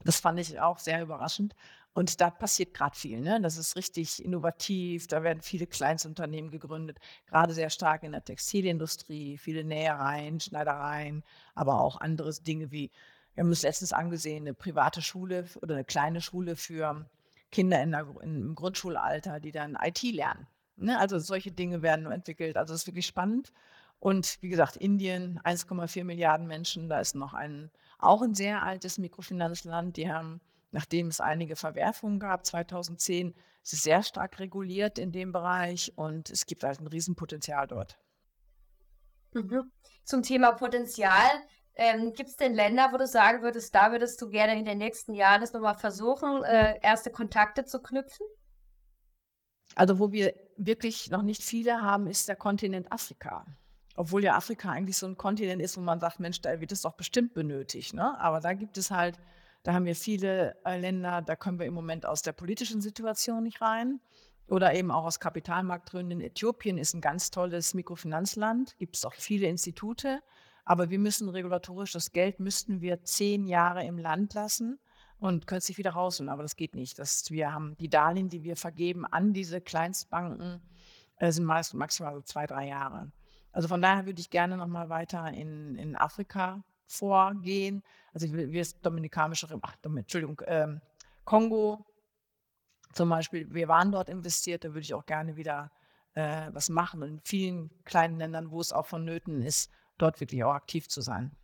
Das 0.03 0.19
fand 0.19 0.39
ich 0.39 0.59
auch 0.59 0.79
sehr 0.79 1.01
überraschend. 1.01 1.55
Und 1.93 2.21
da 2.21 2.29
passiert 2.29 2.73
gerade 2.73 2.95
viel. 2.95 3.19
Ne? 3.19 3.41
Das 3.41 3.57
ist 3.57 3.75
richtig 3.75 4.23
innovativ. 4.23 5.07
Da 5.07 5.23
werden 5.23 5.41
viele 5.41 5.67
Kleinstunternehmen 5.67 6.49
gegründet, 6.49 6.99
gerade 7.27 7.53
sehr 7.53 7.69
stark 7.69 8.03
in 8.03 8.13
der 8.13 8.23
Textilindustrie, 8.23 9.37
viele 9.37 9.65
Nähereien, 9.65 10.39
Schneidereien, 10.39 11.23
aber 11.53 11.81
auch 11.81 11.99
andere 11.99 12.31
Dinge 12.33 12.71
wie, 12.71 12.91
wir 13.33 13.43
haben 13.43 13.51
es 13.51 13.63
letztens 13.63 13.91
angesehen, 13.91 14.43
eine 14.43 14.53
private 14.53 15.01
Schule 15.01 15.45
oder 15.61 15.75
eine 15.75 15.83
kleine 15.83 16.21
Schule 16.21 16.55
für 16.55 17.05
Kinder 17.51 17.81
in 17.83 17.91
der, 17.91 18.07
im 18.21 18.55
Grundschulalter, 18.55 19.41
die 19.41 19.51
dann 19.51 19.77
IT 19.81 20.01
lernen. 20.03 20.47
Ne? 20.77 20.97
Also 20.97 21.19
solche 21.19 21.51
Dinge 21.51 21.81
werden 21.81 22.09
entwickelt. 22.09 22.55
Also 22.55 22.73
es 22.73 22.81
ist 22.81 22.87
wirklich 22.87 23.05
spannend. 23.05 23.51
Und 23.99 24.37
wie 24.41 24.49
gesagt, 24.49 24.77
Indien, 24.77 25.39
1,4 25.41 26.05
Milliarden 26.05 26.47
Menschen, 26.47 26.89
da 26.89 26.99
ist 26.99 27.15
noch 27.15 27.33
ein 27.33 27.69
auch 28.01 28.21
ein 28.21 28.33
sehr 28.33 28.63
altes 28.63 28.97
Mikrofinanzland. 28.97 29.97
Die 29.97 30.11
haben, 30.11 30.41
nachdem 30.71 31.07
es 31.07 31.21
einige 31.21 31.55
Verwerfungen 31.55 32.19
gab, 32.19 32.45
2010, 32.45 33.33
es 33.63 33.73
ist 33.73 33.83
sehr 33.83 34.03
stark 34.03 34.39
reguliert 34.39 34.97
in 34.97 35.11
dem 35.11 35.31
Bereich 35.31 35.93
und 35.95 36.29
es 36.29 36.45
gibt 36.45 36.63
halt 36.63 36.79
ein 36.79 36.87
Riesenpotenzial 36.87 37.67
dort. 37.67 37.97
Mhm. 39.33 39.71
Zum 40.03 40.23
Thema 40.23 40.51
Potenzial, 40.53 41.29
ähm, 41.75 42.13
gibt 42.13 42.29
es 42.29 42.35
denn 42.35 42.53
Länder, 42.53 42.89
wo 42.91 42.97
du 42.97 43.07
sagen 43.07 43.43
würdest, 43.43 43.73
da 43.73 43.91
würdest 43.91 44.21
du 44.21 44.29
gerne 44.29 44.57
in 44.59 44.65
den 44.65 44.77
nächsten 44.77 45.13
Jahren 45.13 45.41
das 45.41 45.53
nochmal 45.53 45.77
versuchen, 45.77 46.43
äh, 46.43 46.79
erste 46.81 47.11
Kontakte 47.11 47.65
zu 47.65 47.81
knüpfen? 47.81 48.25
Also 49.75 49.99
wo 49.99 50.11
wir 50.11 50.33
wirklich 50.57 51.09
noch 51.11 51.21
nicht 51.21 51.43
viele 51.43 51.81
haben, 51.81 52.07
ist 52.07 52.27
der 52.27 52.35
Kontinent 52.35 52.91
Afrika. 52.91 53.45
Obwohl 53.95 54.23
ja 54.23 54.35
Afrika 54.35 54.69
eigentlich 54.69 54.97
so 54.97 55.05
ein 55.05 55.17
Kontinent 55.17 55.61
ist, 55.61 55.77
wo 55.77 55.81
man 55.81 55.99
sagt, 55.99 56.19
Mensch, 56.19 56.41
da 56.41 56.59
wird 56.61 56.71
es 56.71 56.81
doch 56.81 56.93
bestimmt 56.93 57.33
benötigt. 57.33 57.93
Ne? 57.93 58.19
Aber 58.19 58.39
da 58.39 58.53
gibt 58.53 58.77
es 58.77 58.91
halt, 58.91 59.19
da 59.63 59.73
haben 59.73 59.85
wir 59.85 59.95
viele 59.95 60.55
äh, 60.65 60.79
Länder, 60.79 61.21
da 61.21 61.35
können 61.35 61.59
wir 61.59 61.65
im 61.65 61.73
Moment 61.73 62.05
aus 62.05 62.21
der 62.21 62.31
politischen 62.31 62.81
Situation 62.81 63.43
nicht 63.43 63.61
rein. 63.61 63.99
Oder 64.47 64.73
eben 64.73 64.91
auch 64.91 65.05
aus 65.05 65.19
Kapitalmarktgründen. 65.19 66.19
Äthiopien 66.19 66.77
ist 66.77 66.93
ein 66.93 66.99
ganz 66.99 67.31
tolles 67.31 67.73
Mikrofinanzland, 67.73 68.77
gibt 68.77 68.97
es 68.97 69.05
auch 69.05 69.13
viele 69.13 69.47
Institute. 69.47 70.19
Aber 70.65 70.89
wir 70.89 70.99
müssen 70.99 71.29
regulatorisch, 71.29 71.93
das 71.93 72.11
Geld 72.11 72.39
müssten 72.39 72.81
wir 72.81 73.03
zehn 73.03 73.47
Jahre 73.47 73.85
im 73.85 73.97
Land 73.97 74.33
lassen 74.33 74.79
und 75.19 75.47
können 75.47 75.61
sich 75.61 75.77
wieder 75.77 75.91
rausholen. 75.91 76.29
Aber 76.29 76.43
das 76.43 76.55
geht 76.55 76.75
nicht. 76.75 76.99
Das, 76.99 77.29
wir 77.29 77.53
haben 77.53 77.75
die 77.79 77.89
Darlehen, 77.89 78.29
die 78.29 78.43
wir 78.43 78.55
vergeben 78.55 79.05
an 79.05 79.33
diese 79.33 79.61
Kleinstbanken, 79.61 80.61
äh, 81.17 81.31
sind 81.31 81.45
meist 81.45 81.73
maximal 81.73 82.15
so 82.15 82.21
zwei, 82.21 82.45
drei 82.45 82.67
Jahre. 82.67 83.11
Also 83.51 83.67
von 83.67 83.81
daher 83.81 84.05
würde 84.05 84.21
ich 84.21 84.29
gerne 84.29 84.57
noch 84.57 84.67
mal 84.67 84.89
weiter 84.89 85.27
in, 85.29 85.75
in 85.75 85.95
Afrika 85.95 86.63
vorgehen. 86.85 87.83
Also 88.13 88.27
wie 88.31 88.59
es 88.59 88.79
Dominikanische, 88.81 89.47
ach, 89.61 89.75
Entschuldigung, 89.83 90.41
ähm, 90.45 90.81
Kongo 91.25 91.85
zum 92.93 93.09
Beispiel, 93.09 93.53
wir 93.53 93.67
waren 93.67 93.91
dort 93.91 94.09
investiert, 94.09 94.65
da 94.65 94.69
würde 94.69 94.81
ich 94.81 94.93
auch 94.93 95.05
gerne 95.05 95.37
wieder 95.37 95.71
äh, 96.13 96.49
was 96.51 96.69
machen 96.69 97.01
und 97.03 97.09
in 97.09 97.21
vielen 97.23 97.83
kleinen 97.85 98.17
Ländern, 98.17 98.51
wo 98.51 98.59
es 98.59 98.73
auch 98.73 98.85
vonnöten 98.85 99.41
ist, 99.41 99.71
dort 99.97 100.19
wirklich 100.19 100.43
auch 100.43 100.53
aktiv 100.53 100.89
zu 100.89 101.01
sein. 101.01 101.35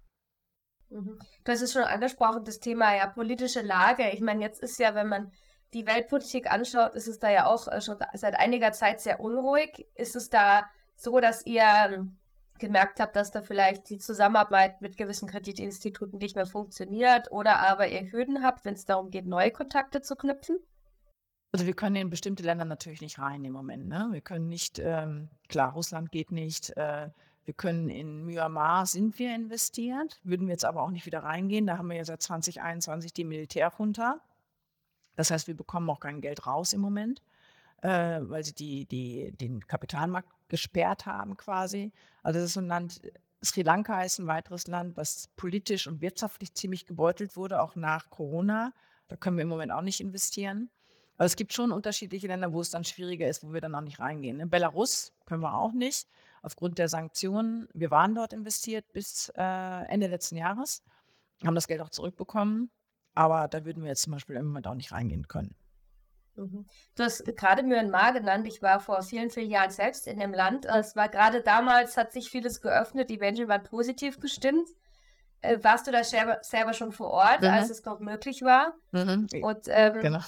Mhm. 0.89 1.19
Du 1.43 1.51
hast 1.51 1.61
es 1.61 1.73
schon 1.73 1.83
angesprochen, 1.83 2.43
das 2.43 2.59
Thema 2.59 2.95
ja 2.95 3.07
politische 3.07 3.61
Lage. 3.61 4.09
Ich 4.11 4.21
meine, 4.21 4.41
jetzt 4.41 4.61
ist 4.61 4.79
ja, 4.79 4.95
wenn 4.95 5.07
man 5.07 5.31
die 5.73 5.85
Weltpolitik 5.85 6.49
anschaut, 6.51 6.95
ist 6.95 7.07
es 7.07 7.19
da 7.19 7.29
ja 7.29 7.45
auch 7.45 7.67
äh, 7.67 7.81
schon 7.81 7.97
seit 8.13 8.35
einiger 8.35 8.71
Zeit 8.71 9.01
sehr 9.01 9.19
unruhig. 9.19 9.85
Ist 9.95 10.15
es 10.15 10.29
da 10.29 10.69
so, 10.97 11.19
dass 11.19 11.45
ihr 11.45 12.07
gemerkt 12.59 12.99
habt, 12.99 13.15
dass 13.15 13.31
da 13.31 13.41
vielleicht 13.41 13.89
die 13.89 13.99
Zusammenarbeit 13.99 14.81
mit 14.81 14.97
gewissen 14.97 15.27
Kreditinstituten 15.27 16.17
nicht 16.17 16.35
mehr 16.35 16.47
funktioniert 16.47 17.31
oder 17.31 17.59
aber 17.59 17.87
ihr 17.87 18.11
Hürden 18.11 18.43
habt, 18.43 18.65
wenn 18.65 18.73
es 18.73 18.85
darum 18.85 19.11
geht, 19.11 19.27
neue 19.27 19.51
Kontakte 19.51 20.01
zu 20.01 20.15
knüpfen? 20.15 20.57
Also 21.51 21.65
wir 21.65 21.75
können 21.75 21.95
in 21.95 22.09
bestimmte 22.09 22.43
Länder 22.43 22.65
natürlich 22.65 23.01
nicht 23.01 23.19
rein 23.19 23.45
im 23.45 23.53
Moment. 23.53 23.87
Ne? 23.87 24.09
Wir 24.11 24.21
können 24.21 24.49
nicht, 24.49 24.79
ähm, 24.79 25.29
klar, 25.47 25.73
Russland 25.73 26.11
geht 26.11 26.31
nicht. 26.31 26.75
Äh, 26.75 27.09
wir 27.45 27.53
können 27.53 27.89
in 27.89 28.25
Myanmar 28.25 28.85
sind 28.85 29.17
wir 29.19 29.33
investiert, 29.33 30.19
würden 30.23 30.47
wir 30.47 30.53
jetzt 30.53 30.65
aber 30.65 30.83
auch 30.83 30.91
nicht 30.91 31.05
wieder 31.05 31.23
reingehen. 31.23 31.65
Da 31.65 31.77
haben 31.77 31.89
wir 31.89 31.95
ja 31.95 32.03
seit 32.03 32.21
2021 32.21 33.13
die 33.13 33.23
Militärjunta. 33.23 34.19
Das 35.15 35.31
heißt, 35.31 35.47
wir 35.47 35.55
bekommen 35.55 35.89
auch 35.89 36.01
kein 36.01 36.19
Geld 36.19 36.45
raus 36.45 36.73
im 36.73 36.81
Moment, 36.81 37.21
äh, 37.81 38.19
weil 38.21 38.43
sie 38.43 38.53
die, 38.53 38.85
die, 38.85 39.31
den 39.31 39.65
Kapitalmarkt 39.65 40.29
gesperrt 40.49 41.05
haben 41.05 41.37
quasi. 41.37 41.91
Also 42.23 42.39
das 42.39 42.47
ist 42.47 42.53
so 42.53 42.61
ein 42.61 42.67
Land, 42.67 43.01
Sri 43.43 43.61
Lanka 43.61 44.01
ist 44.03 44.19
ein 44.19 44.27
weiteres 44.27 44.67
Land, 44.67 44.97
was 44.97 45.29
politisch 45.35 45.87
und 45.87 46.01
wirtschaftlich 46.01 46.53
ziemlich 46.53 46.85
gebeutelt 46.85 47.35
wurde, 47.35 47.61
auch 47.61 47.75
nach 47.75 48.09
Corona. 48.09 48.73
Da 49.07 49.15
können 49.15 49.37
wir 49.37 49.43
im 49.43 49.49
Moment 49.49 49.71
auch 49.71 49.81
nicht 49.81 49.99
investieren. 49.99 50.69
Aber 51.17 51.25
es 51.25 51.35
gibt 51.35 51.53
schon 51.53 51.71
unterschiedliche 51.71 52.27
Länder, 52.27 52.53
wo 52.53 52.61
es 52.61 52.69
dann 52.69 52.83
schwieriger 52.83 53.27
ist, 53.27 53.43
wo 53.43 53.51
wir 53.51 53.61
dann 53.61 53.73
auch 53.73 53.81
nicht 53.81 53.99
reingehen. 53.99 54.39
In 54.39 54.49
Belarus 54.49 55.13
können 55.25 55.41
wir 55.41 55.55
auch 55.55 55.73
nicht, 55.73 56.07
aufgrund 56.43 56.77
der 56.77 56.89
Sanktionen. 56.89 57.67
Wir 57.73 57.89
waren 57.89 58.13
dort 58.13 58.33
investiert 58.33 58.91
bis 58.93 59.31
äh, 59.35 59.83
Ende 59.87 60.07
letzten 60.07 60.37
Jahres, 60.37 60.83
haben 61.43 61.55
das 61.55 61.67
Geld 61.67 61.81
auch 61.81 61.89
zurückbekommen. 61.89 62.69
Aber 63.15 63.47
da 63.47 63.65
würden 63.65 63.81
wir 63.81 63.89
jetzt 63.89 64.03
zum 64.03 64.13
Beispiel 64.13 64.35
im 64.35 64.45
Moment 64.45 64.67
auch 64.67 64.75
nicht 64.75 64.91
reingehen 64.91 65.27
können. 65.27 65.55
Mhm. 66.37 66.65
Du 66.95 67.03
hast 67.03 67.25
gerade 67.35 67.63
Myanmar 67.63 68.13
genannt. 68.13 68.47
Ich 68.47 68.61
war 68.61 68.79
vor 68.79 69.01
vielen, 69.01 69.29
vielen 69.29 69.49
Jahren 69.49 69.71
selbst 69.71 70.07
in 70.07 70.19
dem 70.19 70.33
Land. 70.33 70.65
Es 70.65 70.95
war 70.95 71.09
gerade 71.09 71.41
damals, 71.41 71.97
hat 71.97 72.11
sich 72.11 72.29
vieles 72.29 72.61
geöffnet. 72.61 73.09
Die 73.09 73.17
Menschen 73.17 73.47
waren 73.47 73.63
positiv 73.63 74.19
gestimmt. 74.19 74.69
Äh, 75.41 75.57
warst 75.63 75.87
du 75.87 75.91
da 75.91 76.03
selber, 76.03 76.39
selber 76.41 76.73
schon 76.73 76.91
vor 76.91 77.11
Ort, 77.11 77.41
mhm. 77.41 77.49
als 77.49 77.69
es 77.69 77.83
noch 77.83 77.99
möglich 77.99 78.41
war? 78.41 78.73
Mhm. 78.91 79.27
Und 79.41 79.65
ähm, 79.67 79.99
genau. 79.99 80.21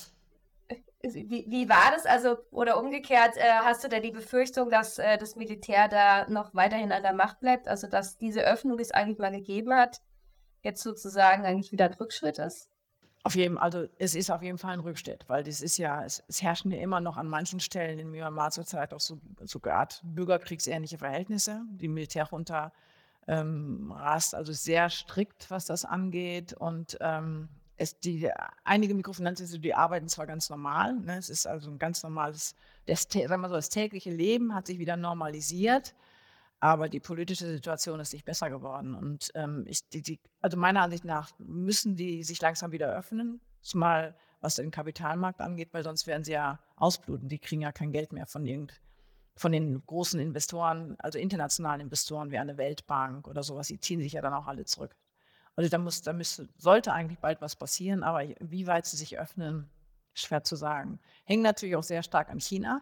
Wie, 1.01 1.45
wie, 1.47 1.69
war 1.69 1.91
das? 1.95 2.05
Also, 2.05 2.37
oder 2.51 2.77
umgekehrt, 2.77 3.37
äh, 3.37 3.51
hast 3.63 3.85
du 3.85 3.87
da 3.87 3.99
die 3.99 4.11
Befürchtung, 4.11 4.69
dass 4.69 4.99
äh, 4.99 5.17
das 5.17 5.37
Militär 5.37 5.87
da 5.87 6.29
noch 6.29 6.53
weiterhin 6.53 6.91
an 6.91 7.03
der 7.03 7.13
Macht 7.13 7.39
bleibt? 7.39 7.69
Also, 7.69 7.87
dass 7.87 8.17
diese 8.17 8.41
Öffnung, 8.41 8.77
die 8.77 8.83
es 8.83 8.91
eigentlich 8.91 9.17
mal 9.17 9.31
gegeben 9.31 9.73
hat, 9.73 10.01
jetzt 10.61 10.83
sozusagen 10.83 11.45
eigentlich 11.45 11.71
wieder 11.71 11.85
ein 11.85 11.93
Rückschritt 11.93 12.37
ist? 12.39 12.69
Auf 13.23 13.35
jeden, 13.35 13.57
also 13.57 13.85
es 13.97 14.15
ist 14.15 14.31
auf 14.31 14.41
jeden 14.41 14.57
Fall 14.57 14.73
ein 14.73 14.79
Rückschritt, 14.79 15.25
weil 15.27 15.43
das 15.43 15.61
ist 15.61 15.77
ja, 15.77 16.05
es, 16.05 16.23
es 16.27 16.41
herrschen 16.41 16.71
ja 16.71 16.79
immer 16.79 17.01
noch 17.01 17.17
an 17.17 17.27
manchen 17.27 17.59
Stellen 17.59 17.99
in 17.99 18.11
Myanmar 18.11 18.51
zurzeit 18.51 18.93
auch 18.93 19.01
so, 19.01 19.19
so 19.43 19.59
Art 19.63 20.01
bürgerkriegsähnliche 20.03 20.97
Verhältnisse. 20.97 21.61
Die 21.69 21.89
Militärjunta 21.89 22.71
ähm, 23.27 23.91
rast 23.91 24.33
also 24.33 24.53
sehr 24.53 24.89
strikt, 24.89 25.51
was 25.51 25.65
das 25.65 25.83
angeht 25.83 26.53
und 26.53 26.97
ähm, 27.01 27.49
es 27.75 27.99
die 27.99 28.29
einige 28.63 28.93
Mikrofinanzinstitute, 28.93 29.61
die 29.61 29.73
arbeiten 29.73 30.07
zwar 30.07 30.25
ganz 30.25 30.49
normal, 30.49 30.95
ne? 30.99 31.17
es 31.17 31.29
ist 31.29 31.45
also 31.45 31.71
ein 31.71 31.79
ganz 31.79 32.03
normales 32.03 32.55
das 32.89 33.07
sagen 33.11 33.41
wir 33.41 33.49
so, 33.49 33.55
das 33.55 33.69
tägliche 33.69 34.11
Leben 34.11 34.53
hat 34.55 34.67
sich 34.67 34.79
wieder 34.79 34.97
normalisiert, 34.97 35.93
aber 36.59 36.89
die 36.89 36.99
politische 36.99 37.45
Situation 37.47 37.99
ist 37.99 38.13
nicht 38.13 38.25
besser 38.25 38.49
geworden 38.49 38.95
und, 38.95 39.31
ähm, 39.35 39.65
ich 39.67 39.87
die 39.89 40.01
die 40.01 40.19
also 40.41 40.57
meiner 40.57 40.81
Ansicht 40.81 41.05
nach 41.05 41.31
müssen 41.37 41.95
die 41.95 42.23
sich 42.23 42.41
langsam 42.41 42.71
wieder 42.71 42.93
öffnen, 42.95 43.41
zumal 43.61 44.15
was 44.41 44.55
den 44.55 44.71
Kapitalmarkt 44.71 45.41
angeht, 45.41 45.69
weil 45.73 45.83
sonst 45.83 46.07
werden 46.07 46.23
sie 46.23 46.31
ja 46.31 46.59
ausbluten. 46.77 47.27
Die 47.27 47.39
kriegen 47.39 47.61
ja 47.61 47.71
kein 47.71 47.91
Geld 47.91 48.13
mehr 48.13 48.25
von 48.25 48.45
irgend 48.45 48.81
von 49.35 49.53
den 49.53 49.85
großen 49.85 50.19
Investoren, 50.19 50.97
also 50.99 51.17
internationalen 51.17 51.79
Investoren 51.79 52.29
wie 52.29 52.37
eine 52.37 52.57
Weltbank 52.57 53.25
oder 53.25 53.41
sowas. 53.41 53.67
Die 53.67 53.79
ziehen 53.79 54.01
sich 54.01 54.13
ja 54.13 54.21
dann 54.21 54.33
auch 54.33 54.47
alle 54.47 54.65
zurück. 54.65 54.97
Also 55.55 55.69
da 55.69 55.77
muss, 55.77 56.01
da 56.01 56.11
müsste, 56.11 56.49
sollte 56.57 56.91
eigentlich 56.91 57.19
bald 57.19 57.41
was 57.41 57.55
passieren, 57.55 58.03
aber 58.03 58.27
wie 58.39 58.67
weit 58.67 58.85
sie 58.85 58.97
sich 58.97 59.17
öffnen, 59.17 59.69
schwer 60.13 60.43
zu 60.43 60.57
sagen. 60.57 60.99
Hängt 61.23 61.43
natürlich 61.43 61.77
auch 61.77 61.83
sehr 61.83 62.03
stark 62.03 62.29
an 62.29 62.41
China. 62.41 62.81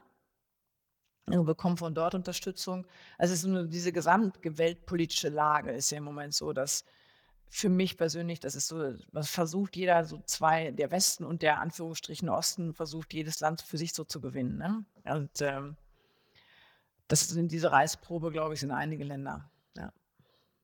Wir 1.30 1.44
bekommen 1.44 1.76
von 1.76 1.94
dort 1.94 2.16
Unterstützung. 2.16 2.88
Also 3.18 3.34
es 3.34 3.42
ist 3.42 3.48
nur 3.48 3.66
diese 3.66 3.92
gesamte 3.92 4.58
weltpolitische 4.58 5.30
Lage 5.30 5.72
ist 5.72 5.92
ja 5.92 5.98
im 5.98 6.06
Moment 6.06 6.34
so, 6.34 6.54
dass 6.54 6.86
für 7.50 7.70
mich 7.70 7.98
persönlich, 7.98 8.40
das 8.40 8.56
ist 8.56 8.68
so, 8.68 8.94
was 9.12 9.30
versucht 9.30 9.76
jeder, 9.76 10.06
so 10.06 10.22
zwei, 10.26 10.72
der 10.72 10.92
Westen 10.92 11.26
und 11.26 11.42
der 11.42 11.60
Anführungsstrichen 11.60 12.30
Osten, 12.30 12.74
versucht 12.74 13.14
jedes 13.14 13.40
Land 13.42 13.62
für 13.62 13.78
sich 13.78 13.94
so 13.94 14.04
zu 14.04 14.22
gewinnen. 14.22 14.58
Ne? 14.58 14.86
Und 15.14 15.42
ähm, 15.42 15.76
das 17.08 17.28
sind 17.28 17.52
diese 17.52 17.72
Reisprobe, 17.72 18.32
glaube 18.32 18.54
ich, 18.54 18.62
sind 18.62 18.72
einige 18.72 19.04
Länder. 19.04 19.50
Ja. 19.76 19.92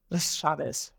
Das 0.10 0.38
schade 0.38 0.64
ist. 0.64 0.94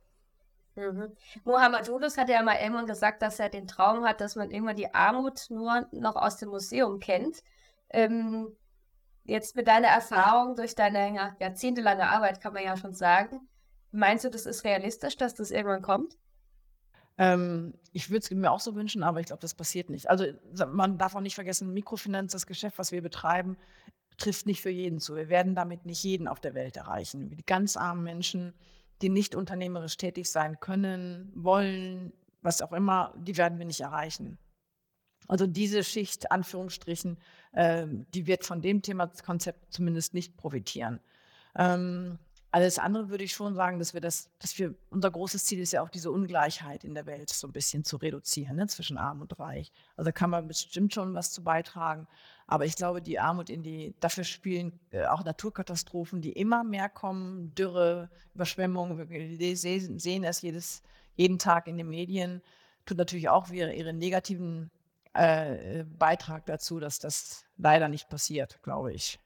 Mhm. 0.77 1.13
Mohammed 1.45 1.87
Yunus 1.87 2.19
hat 2.19 2.29
ja 2.29 2.43
mal 2.43 2.57
irgendwann 2.57 2.87
gesagt, 2.87 3.23
dass 3.23 3.39
er 3.39 3.49
den 3.49 3.69
Traum 3.69 4.05
hat, 4.05 4.21
dass 4.21 4.37
man 4.37 4.51
irgendwann 4.51 4.77
die 4.77 4.93
Armut 4.93 5.47
nur 5.51 5.87
noch 5.93 6.17
aus 6.17 6.37
dem 6.39 6.49
Museum 6.49 6.99
kennt. 6.99 7.43
Ähm, 7.91 8.57
jetzt 9.25 9.57
mit 9.57 9.67
deiner 9.67 9.89
Erfahrung 9.89 10.55
durch 10.57 10.75
deine 10.75 11.15
ja, 11.15 11.37
jahrzehntelange 11.41 12.09
Arbeit, 12.09 12.41
kann 12.41 12.55
man 12.55 12.65
ja 12.65 12.77
schon 12.77 12.95
sagen, 12.95 13.49
meinst 13.91 14.25
du, 14.25 14.31
das 14.31 14.47
ist 14.47 14.65
realistisch, 14.65 15.17
dass 15.17 15.35
das 15.35 15.51
irgendwann 15.51 15.83
kommt? 15.83 16.17
Ähm, 17.17 17.75
ich 17.93 18.11
würde 18.11 18.21
es 18.21 18.31
mir 18.31 18.51
auch 18.51 18.61
so 18.61 18.75
wünschen, 18.75 19.03
aber 19.03 19.21
ich 19.21 19.27
glaube, 19.27 19.41
das 19.41 19.55
passiert 19.55 19.89
nicht. 19.89 20.11
Also 20.11 20.27
man 20.73 20.99
darf 20.99 21.15
auch 21.15 21.21
nicht 21.21 21.37
vergessen, 21.37 21.73
Mikrofinanz, 21.73 22.33
das 22.33 22.47
Geschäft, 22.47 22.79
was 22.79 22.93
wir 22.93 23.03
betreiben, 23.03 23.57
trifft 24.17 24.47
nicht 24.47 24.61
für 24.61 24.71
jeden 24.71 24.99
zu. 24.99 25.17
Wir 25.17 25.29
werden 25.29 25.55
damit 25.55 25.87
nicht 25.87 26.03
jeden 26.03 26.29
auf 26.29 26.41
der 26.41 26.55
Welt 26.55 26.77
erreichen. 26.77 27.31
Die 27.31 27.45
ganz 27.45 27.77
armen 27.77 28.03
Menschen, 28.03 28.55
die 29.03 29.09
nicht 29.09 29.35
unternehmerisch 29.35 29.97
tätig 29.97 30.31
sein 30.31 30.61
können, 30.61 31.33
wollen, 31.35 32.13
was 32.43 32.63
auch 32.63 32.73
immer, 32.73 33.15
die 33.17 33.37
werden 33.37 33.59
wir 33.59 33.67
nicht 33.67 33.81
erreichen. 33.81 34.39
Also 35.29 35.47
diese 35.47 35.85
Schicht, 35.85 36.31
Anführungsstrichen, 36.31 37.19
äh, 37.53 37.87
die 38.15 38.27
wird 38.27 38.45
von 38.45 38.61
dem 38.61 38.83
Thema-Konzept 38.83 39.73
zumindest 39.73 40.15
nicht 40.15 40.37
profitieren. 40.37 41.01
Ähm, 41.57 42.19
alles 42.55 42.79
andere 42.79 43.09
würde 43.09 43.25
ich 43.25 43.33
schon 43.33 43.57
sagen, 43.57 43.81
dass 43.81 43.95
wir 43.95 44.01
das, 44.01 44.31
dass 44.39 44.57
wir, 44.61 44.77
unser 44.91 45.11
großes 45.11 45.45
Ziel 45.45 45.59
ist 45.59 45.73
ja 45.73 45.83
auch 45.83 45.89
diese 45.89 46.13
Ungleichheit 46.13 46.85
in 46.85 46.95
der 46.95 47.05
Welt 47.05 47.29
so 47.31 47.49
ein 47.49 47.53
bisschen 47.53 47.83
zu 47.83 47.97
reduzieren, 47.97 48.55
ne, 48.55 48.69
zwischen 48.69 48.97
Arm 48.97 49.23
und 49.23 49.37
Reich. 49.41 49.73
Also 49.97 50.11
da 50.11 50.13
kann 50.13 50.31
man 50.31 50.47
bestimmt 50.47 50.95
schon 50.95 51.15
was 51.15 51.33
zu 51.33 51.43
beitragen. 51.43 52.07
Aber 52.47 52.65
ich 52.65 52.77
glaube, 52.77 53.03
die 53.03 53.19
Armut 53.19 53.51
in 53.51 53.65
die, 53.65 53.93
dafür 53.99 54.23
spielen 54.23 54.79
äh, 54.93 55.05
auch 55.07 55.25
Naturkatastrophen, 55.25 56.21
die 56.21 56.31
immer 56.31 56.63
mehr 56.63 56.89
kommen, 56.89 57.53
Dürre, 57.57 58.09
Überschwemmungen, 58.37 59.11
wir 59.11 59.57
sehen, 59.57 59.99
sehen 59.99 60.23
es 60.23 60.41
jedes, 60.41 60.83
jeden 61.17 61.41
Tag 61.41 61.67
in 61.67 61.77
den 61.77 61.89
Medien, 61.89 62.41
tut 62.87 62.99
natürlich 62.99 63.31
auch 63.31 63.51
ihre, 63.51 63.75
ihre 63.75 63.93
negativen 63.93 64.71
äh, 65.15 65.85
Beitrag 65.85 66.47
dazu, 66.47 66.81
dass 66.81 66.99
das 66.99 67.45
leider 67.57 67.89
nicht 67.89 68.09
passiert, 68.09 68.63
glaube 68.63 68.93
ich. 68.93 69.19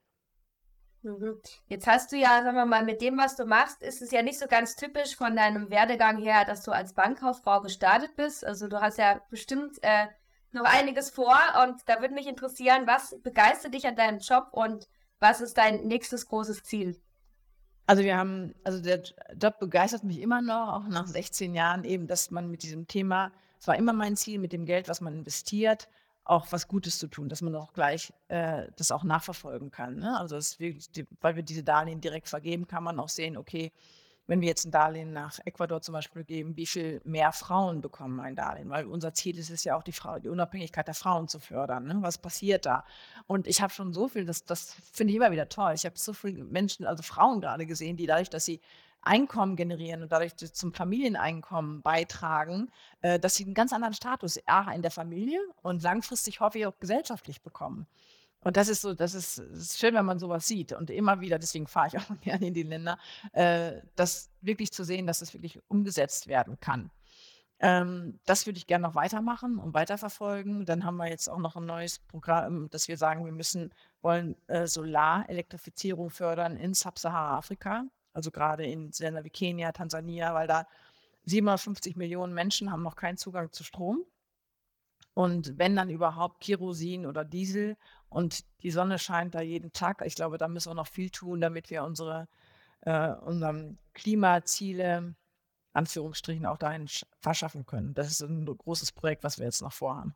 Mhm. 1.02 1.40
Jetzt 1.66 1.86
hast 1.86 2.12
du 2.12 2.16
ja, 2.16 2.42
sagen 2.42 2.56
wir 2.56 2.66
mal, 2.66 2.84
mit 2.84 3.00
dem, 3.00 3.16
was 3.18 3.36
du 3.36 3.44
machst, 3.44 3.82
ist 3.82 4.02
es 4.02 4.10
ja 4.10 4.22
nicht 4.22 4.38
so 4.38 4.46
ganz 4.46 4.76
typisch 4.76 5.16
von 5.16 5.36
deinem 5.36 5.70
Werdegang 5.70 6.18
her, 6.18 6.44
dass 6.44 6.62
du 6.62 6.72
als 6.72 6.94
Bankkauffrau 6.94 7.60
gestartet 7.60 8.16
bist. 8.16 8.44
Also 8.44 8.68
du 8.68 8.80
hast 8.80 8.98
ja 8.98 9.20
bestimmt 9.30 9.78
äh, 9.82 10.06
noch 10.52 10.64
einiges 10.64 11.10
vor 11.10 11.38
und 11.62 11.80
da 11.86 12.00
würde 12.00 12.14
mich 12.14 12.26
interessieren, 12.26 12.86
was 12.86 13.16
begeistert 13.22 13.74
dich 13.74 13.86
an 13.86 13.96
deinem 13.96 14.18
Job 14.18 14.48
und 14.52 14.88
was 15.20 15.40
ist 15.40 15.58
dein 15.58 15.86
nächstes 15.86 16.26
großes 16.26 16.62
Ziel? 16.62 17.00
Also 17.86 18.02
wir 18.02 18.16
haben, 18.16 18.54
also 18.64 18.82
der 18.82 19.02
Job 19.40 19.58
begeistert 19.58 20.04
mich 20.04 20.20
immer 20.20 20.42
noch, 20.42 20.74
auch 20.74 20.88
nach 20.88 21.06
16 21.06 21.54
Jahren 21.54 21.84
eben, 21.84 22.06
dass 22.06 22.30
man 22.30 22.50
mit 22.50 22.62
diesem 22.62 22.86
Thema, 22.86 23.32
es 23.58 23.66
war 23.66 23.76
immer 23.76 23.92
mein 23.92 24.16
Ziel, 24.16 24.38
mit 24.38 24.52
dem 24.52 24.66
Geld, 24.66 24.88
was 24.88 25.00
man 25.00 25.14
investiert, 25.18 25.88
auch 26.24 26.46
was 26.50 26.68
Gutes 26.68 26.98
zu 26.98 27.08
tun, 27.08 27.28
dass 27.28 27.42
man 27.42 27.54
auch 27.54 27.72
gleich 27.72 28.12
äh, 28.28 28.66
das 28.76 28.92
auch 28.92 29.02
nachverfolgen 29.02 29.70
kann. 29.70 29.96
Ne? 29.96 30.18
Also 30.18 30.36
wir, 30.58 30.74
weil 31.20 31.36
wir 31.36 31.42
diese 31.42 31.64
Darlehen 31.64 32.00
direkt 32.00 32.28
vergeben, 32.28 32.66
kann 32.66 32.84
man 32.84 33.00
auch 33.00 33.08
sehen, 33.08 33.36
okay, 33.36 33.72
wenn 34.28 34.42
wir 34.42 34.48
jetzt 34.48 34.66
ein 34.66 34.70
Darlehen 34.70 35.14
nach 35.14 35.38
Ecuador 35.46 35.80
zum 35.80 35.94
Beispiel 35.94 36.22
geben, 36.22 36.54
wie 36.54 36.66
viel 36.66 37.00
mehr 37.04 37.32
Frauen 37.32 37.80
bekommen 37.80 38.20
ein 38.20 38.36
Darlehen? 38.36 38.68
Weil 38.68 38.84
unser 38.84 39.14
Ziel 39.14 39.38
ist 39.38 39.48
es 39.48 39.64
ja 39.64 39.74
auch, 39.74 39.82
die, 39.82 39.92
Frau, 39.92 40.18
die 40.18 40.28
Unabhängigkeit 40.28 40.86
der 40.86 40.94
Frauen 40.94 41.28
zu 41.28 41.40
fördern. 41.40 41.86
Ne? 41.86 41.96
Was 42.00 42.18
passiert 42.18 42.66
da? 42.66 42.84
Und 43.26 43.46
ich 43.46 43.62
habe 43.62 43.72
schon 43.72 43.94
so 43.94 44.06
viel, 44.06 44.26
das, 44.26 44.44
das 44.44 44.76
finde 44.92 45.12
ich 45.12 45.16
immer 45.16 45.30
wieder 45.30 45.48
toll. 45.48 45.72
Ich 45.74 45.86
habe 45.86 45.96
so 45.98 46.12
viele 46.12 46.44
Menschen, 46.44 46.84
also 46.84 47.02
Frauen 47.02 47.40
gerade 47.40 47.64
gesehen, 47.64 47.96
die 47.96 48.06
dadurch, 48.06 48.28
dass 48.28 48.44
sie 48.44 48.60
Einkommen 49.02 49.56
generieren 49.56 50.02
und 50.02 50.12
dadurch 50.12 50.36
zum 50.36 50.72
Familieneinkommen 50.72 51.82
beitragen, 51.82 52.70
äh, 53.00 53.18
dass 53.18 53.36
sie 53.36 53.44
einen 53.44 53.54
ganz 53.54 53.72
anderen 53.72 53.94
Status 53.94 54.38
A 54.46 54.70
in 54.72 54.82
der 54.82 54.90
Familie 54.90 55.40
und 55.62 55.82
langfristig 55.82 56.40
hoffe 56.40 56.58
ich 56.58 56.66
auch 56.66 56.78
gesellschaftlich 56.78 57.42
bekommen. 57.42 57.86
Und 58.40 58.56
das 58.56 58.68
ist 58.68 58.82
so, 58.82 58.94
das 58.94 59.14
ist, 59.14 59.38
ist 59.38 59.78
schön, 59.78 59.94
wenn 59.94 60.04
man 60.04 60.18
sowas 60.18 60.46
sieht 60.46 60.72
und 60.72 60.90
immer 60.90 61.20
wieder, 61.20 61.38
deswegen 61.38 61.66
fahre 61.66 61.88
ich 61.88 61.98
auch 61.98 62.20
gerne 62.20 62.46
in 62.46 62.54
die 62.54 62.62
Länder, 62.62 62.98
äh, 63.32 63.80
das 63.96 64.30
wirklich 64.40 64.72
zu 64.72 64.84
sehen, 64.84 65.06
dass 65.06 65.20
das 65.20 65.34
wirklich 65.34 65.60
umgesetzt 65.68 66.26
werden 66.28 66.58
kann. 66.60 66.90
Ähm, 67.60 68.20
das 68.24 68.46
würde 68.46 68.58
ich 68.58 68.68
gerne 68.68 68.86
noch 68.86 68.94
weitermachen 68.94 69.58
und 69.58 69.74
weiterverfolgen. 69.74 70.64
Dann 70.64 70.84
haben 70.84 70.96
wir 70.96 71.08
jetzt 71.08 71.28
auch 71.28 71.38
noch 71.38 71.56
ein 71.56 71.66
neues 71.66 71.98
Programm, 71.98 72.70
dass 72.70 72.86
wir 72.86 72.96
sagen, 72.96 73.24
wir 73.24 73.32
müssen, 73.32 73.74
wollen 74.00 74.36
äh, 74.46 74.66
Solarelektrifizierung 74.66 76.10
fördern 76.10 76.56
in 76.56 76.74
Sub-Sahara-Afrika 76.74 77.84
also 78.18 78.32
gerade 78.32 78.66
in 78.66 78.90
Ländern 78.98 79.24
wie 79.24 79.30
Kenia, 79.30 79.70
Tansania, 79.70 80.34
weil 80.34 80.48
da 80.48 80.66
750 81.24 81.94
Millionen 81.94 82.34
Menschen 82.34 82.72
haben 82.72 82.82
noch 82.82 82.96
keinen 82.96 83.16
Zugang 83.16 83.52
zu 83.52 83.62
Strom. 83.62 84.04
Und 85.14 85.56
wenn 85.56 85.76
dann 85.76 85.88
überhaupt 85.88 86.40
Kerosin 86.40 87.06
oder 87.06 87.24
Diesel 87.24 87.76
und 88.08 88.44
die 88.62 88.72
Sonne 88.72 88.98
scheint 88.98 89.34
da 89.34 89.40
jeden 89.40 89.72
Tag. 89.72 90.02
Ich 90.04 90.16
glaube, 90.16 90.36
da 90.36 90.48
müssen 90.48 90.70
wir 90.70 90.74
noch 90.74 90.88
viel 90.88 91.10
tun, 91.10 91.40
damit 91.40 91.70
wir 91.70 91.84
unsere 91.84 92.28
äh, 92.80 93.12
unseren 93.12 93.78
Klimaziele, 93.94 95.14
Anführungsstrichen, 95.72 96.46
auch 96.46 96.58
dahin 96.58 96.88
verschaffen 97.20 97.66
können. 97.66 97.94
Das 97.94 98.08
ist 98.08 98.20
ein 98.20 98.44
großes 98.46 98.92
Projekt, 98.92 99.22
was 99.24 99.38
wir 99.38 99.44
jetzt 99.44 99.62
noch 99.62 99.72
vorhaben. 99.72 100.14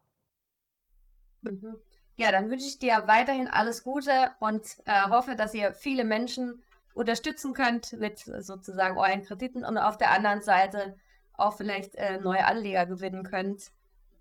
Mhm. 1.42 1.76
Ja, 2.16 2.30
dann 2.30 2.50
wünsche 2.50 2.66
ich 2.66 2.78
dir 2.78 3.04
weiterhin 3.06 3.48
alles 3.48 3.82
Gute 3.84 4.32
und 4.40 4.62
äh, 4.86 5.08
hoffe, 5.08 5.34
dass 5.34 5.54
ihr 5.54 5.72
viele 5.72 6.04
Menschen 6.04 6.62
unterstützen 6.94 7.54
könnt 7.54 7.92
mit 7.94 8.18
sozusagen 8.18 8.98
euren 8.98 9.22
Krediten 9.22 9.64
und 9.64 9.78
auf 9.78 9.96
der 9.96 10.10
anderen 10.10 10.42
Seite 10.42 10.96
auch 11.34 11.56
vielleicht 11.56 11.94
äh, 11.94 12.18
neue 12.18 12.44
Anleger 12.44 12.86
gewinnen 12.86 13.24
könnt, 13.24 13.72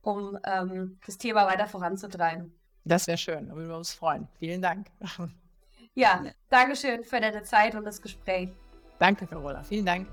um 0.02 0.38
ähm, 0.46 1.00
das 1.06 1.18
Thema 1.18 1.46
weiter 1.46 1.68
voranzutreiben. 1.68 2.58
Das 2.84 3.08
wäre 3.08 3.18
schön, 3.18 3.50
da 3.50 3.56
würden 3.56 3.70
wir 3.70 3.78
uns 3.78 3.94
freuen. 3.94 4.28
Vielen 4.40 4.62
Dank. 4.62 4.88
Ja, 5.94 6.24
Dankeschön 6.50 7.04
für 7.04 7.20
deine 7.20 7.44
Zeit 7.44 7.76
und 7.76 7.84
das 7.84 8.02
Gespräch. 8.02 8.50
Danke, 8.98 9.28
Carola. 9.28 9.62
Vielen 9.64 9.86
Dank. 9.86 10.08